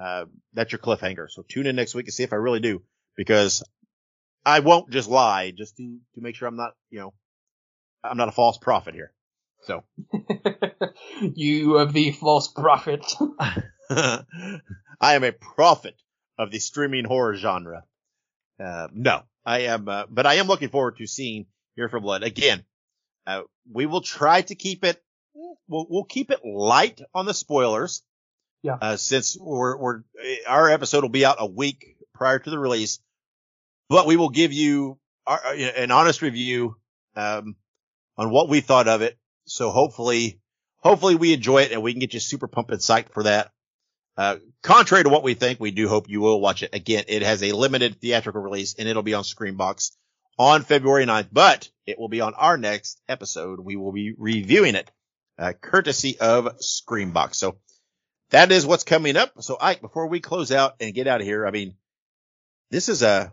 [0.00, 1.30] Uh, that's your cliffhanger.
[1.30, 2.82] So tune in next week and see if I really do
[3.16, 3.62] because
[4.44, 7.14] I won't just lie just to, to make sure I'm not, you know,
[8.02, 9.12] I'm not a false prophet here.
[9.60, 9.84] So
[11.36, 13.06] you are the false prophet.
[15.00, 15.94] I am a prophet
[16.38, 17.84] of the streaming horror genre.
[18.62, 22.22] Uh, no, I am, uh, but I am looking forward to seeing Here for Blood
[22.22, 22.64] again.
[23.26, 25.02] Uh, we will try to keep it,
[25.68, 28.02] we'll, we'll keep it light on the spoilers.
[28.62, 28.78] Yeah.
[28.80, 30.02] Uh, since we're, we're,
[30.46, 33.00] our episode will be out a week prior to the release,
[33.88, 36.76] but we will give you our, uh, an honest review,
[37.16, 37.56] um,
[38.16, 39.18] on what we thought of it.
[39.46, 40.40] So hopefully,
[40.78, 43.51] hopefully we enjoy it and we can get you super pumped and psyched for that.
[44.16, 46.74] Uh, contrary to what we think, we do hope you will watch it.
[46.74, 49.92] Again, it has a limited theatrical release and it'll be on Screambox
[50.38, 53.60] on February 9th, but it will be on our next episode.
[53.60, 54.90] We will be reviewing it,
[55.38, 57.36] uh, courtesy of Screambox.
[57.36, 57.56] So
[58.30, 59.32] that is what's coming up.
[59.40, 61.74] So Ike, before we close out and get out of here, I mean,
[62.70, 63.32] this is a,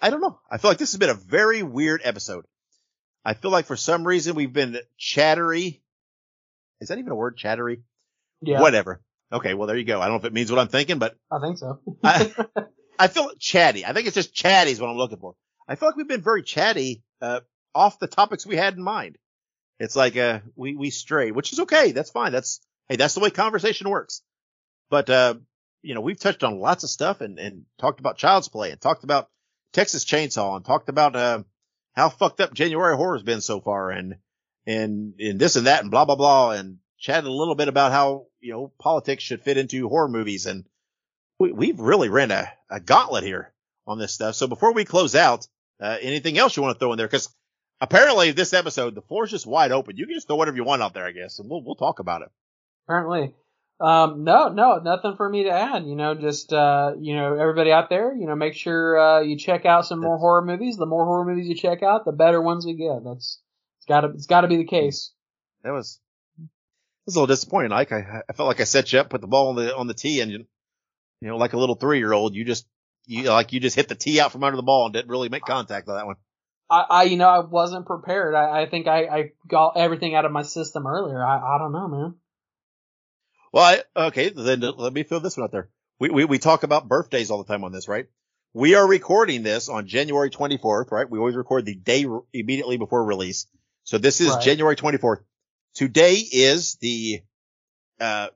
[0.00, 0.38] I don't know.
[0.50, 2.44] I feel like this has been a very weird episode.
[3.24, 5.82] I feel like for some reason we've been chattery.
[6.80, 7.36] Is that even a word?
[7.36, 7.82] Chattery?
[8.40, 8.60] Yeah.
[8.60, 9.00] Whatever.
[9.32, 9.54] Okay.
[9.54, 10.00] Well, there you go.
[10.00, 11.80] I don't know if it means what I'm thinking, but I think so.
[12.02, 12.32] I,
[12.98, 13.84] I feel chatty.
[13.84, 15.34] I think it's just chatty is what I'm looking for.
[15.68, 17.40] I feel like we've been very chatty, uh,
[17.74, 19.18] off the topics we had in mind.
[19.78, 21.92] It's like, uh, we, we stray, which is okay.
[21.92, 22.32] That's fine.
[22.32, 24.22] That's, hey, that's the way conversation works.
[24.88, 25.34] But, uh,
[25.82, 28.80] you know, we've touched on lots of stuff and, and talked about child's play and
[28.80, 29.28] talked about
[29.72, 31.42] Texas chainsaw and talked about, uh,
[31.94, 34.16] how fucked up January horror's been so far and,
[34.66, 36.52] and, and this and that and blah, blah, blah.
[36.52, 40.46] And chatted a little bit about how, you know, politics should fit into horror movies.
[40.46, 40.64] And
[41.38, 43.52] we, we've really ran a, a gauntlet here
[43.86, 44.36] on this stuff.
[44.36, 45.46] So before we close out,
[45.80, 47.08] uh, anything else you want to throw in there?
[47.08, 47.28] Cause
[47.80, 49.96] apparently this episode, the floor's just wide open.
[49.96, 51.98] You can just throw whatever you want out there, I guess, and we'll, we'll talk
[51.98, 52.28] about it.
[52.86, 53.34] Apparently.
[53.78, 55.84] Um, no, no, nothing for me to add.
[55.84, 59.36] You know, just uh, you know, everybody out there, you know, make sure uh, you
[59.36, 60.78] check out some more horror movies.
[60.78, 63.04] The more horror movies you check out, the better ones we get.
[63.04, 63.38] That's
[63.78, 65.12] it's got to it's got to be the case.
[65.62, 66.00] That was
[67.06, 67.92] was a little disappointing, Ike.
[67.92, 69.94] I, I felt like I set you up, put the ball on the on the
[69.94, 70.46] tee, and you,
[71.20, 72.66] you know, like a little three year old, you just
[73.06, 75.28] you like you just hit the tee out from under the ball and didn't really
[75.28, 76.16] make contact on that one.
[76.68, 78.34] I, I you know, I wasn't prepared.
[78.34, 81.24] I, I think I, I got everything out of my system earlier.
[81.24, 82.14] I, I don't know, man.
[83.52, 83.64] Well,
[83.96, 85.70] I, okay, then let me throw this one out there.
[85.98, 88.06] We, we, we talk about birthdays all the time on this, right?
[88.52, 91.08] We are recording this on January 24th, right?
[91.08, 93.46] We always record the day re- immediately before release.
[93.84, 94.42] So this is Right.
[94.42, 95.20] January 24th.
[95.76, 97.20] Today is the,
[98.00, 98.28] uh,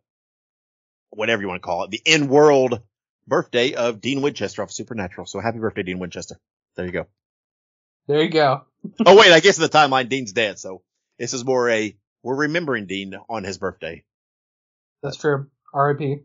[1.09, 2.83] whatever you want to call it, the in-world
[3.27, 5.27] birthday of Dean Winchester of Supernatural.
[5.27, 6.37] So happy birthday, Dean Winchester.
[6.77, 7.07] There you go.
[8.07, 8.67] There you go.
[9.07, 10.59] oh wait, I guess in the timeline, Dean's dead.
[10.59, 10.83] So
[11.19, 14.05] this is more a, we're remembering Dean on his birthday.
[15.03, 15.47] That's true.
[15.73, 16.19] R.I.P.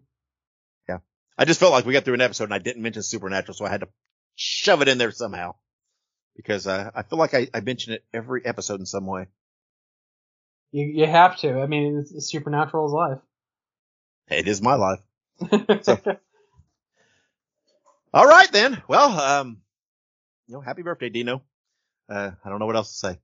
[0.90, 0.98] Yeah.
[1.38, 3.66] I just felt like we got through an episode and I didn't mention Supernatural, so
[3.66, 3.88] I had to
[4.36, 5.56] shove it in there somehow.
[6.36, 9.28] Because uh, I feel like I, I mention it every episode in some way.
[10.72, 11.60] You you have to.
[11.62, 13.20] I mean, it's, it's Supernatural's life.
[14.30, 15.00] It is my life.
[18.14, 18.82] All right then.
[18.88, 19.62] Well, um,
[20.48, 21.42] you know, happy birthday, Dino.
[22.10, 23.20] Uh, I don't know what else to say.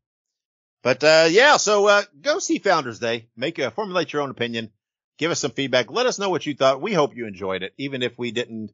[0.84, 3.28] But uh, yeah, so uh, go see Founders Day.
[3.38, 4.72] Make a formulate your own opinion.
[5.18, 5.92] Give us some feedback.
[5.92, 6.82] Let us know what you thought.
[6.82, 8.72] We hope you enjoyed it, even if we didn't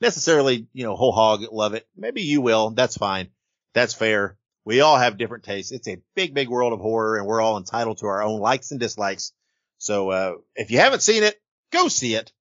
[0.00, 1.86] necessarily, you know, whole hog love it.
[1.96, 2.70] Maybe you will.
[2.70, 3.28] That's fine.
[3.74, 4.36] That's fair.
[4.64, 5.72] We all have different tastes.
[5.72, 8.70] It's a big, big world of horror, and we're all entitled to our own likes
[8.70, 9.32] and dislikes.
[9.78, 11.40] So uh, if you haven't seen it,
[11.72, 12.32] go see it.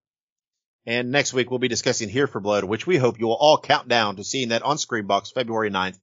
[0.85, 3.59] And next week we'll be discussing Here for Blood, which we hope you will all
[3.59, 5.99] count down to seeing that on Screambox February 9th.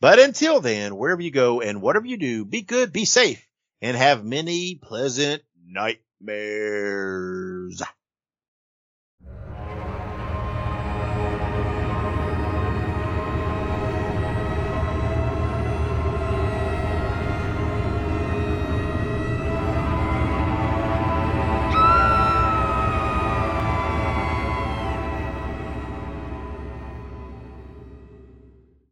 [0.00, 3.46] But until then, wherever you go and whatever you do, be good, be safe,
[3.80, 7.82] and have many pleasant nightmares.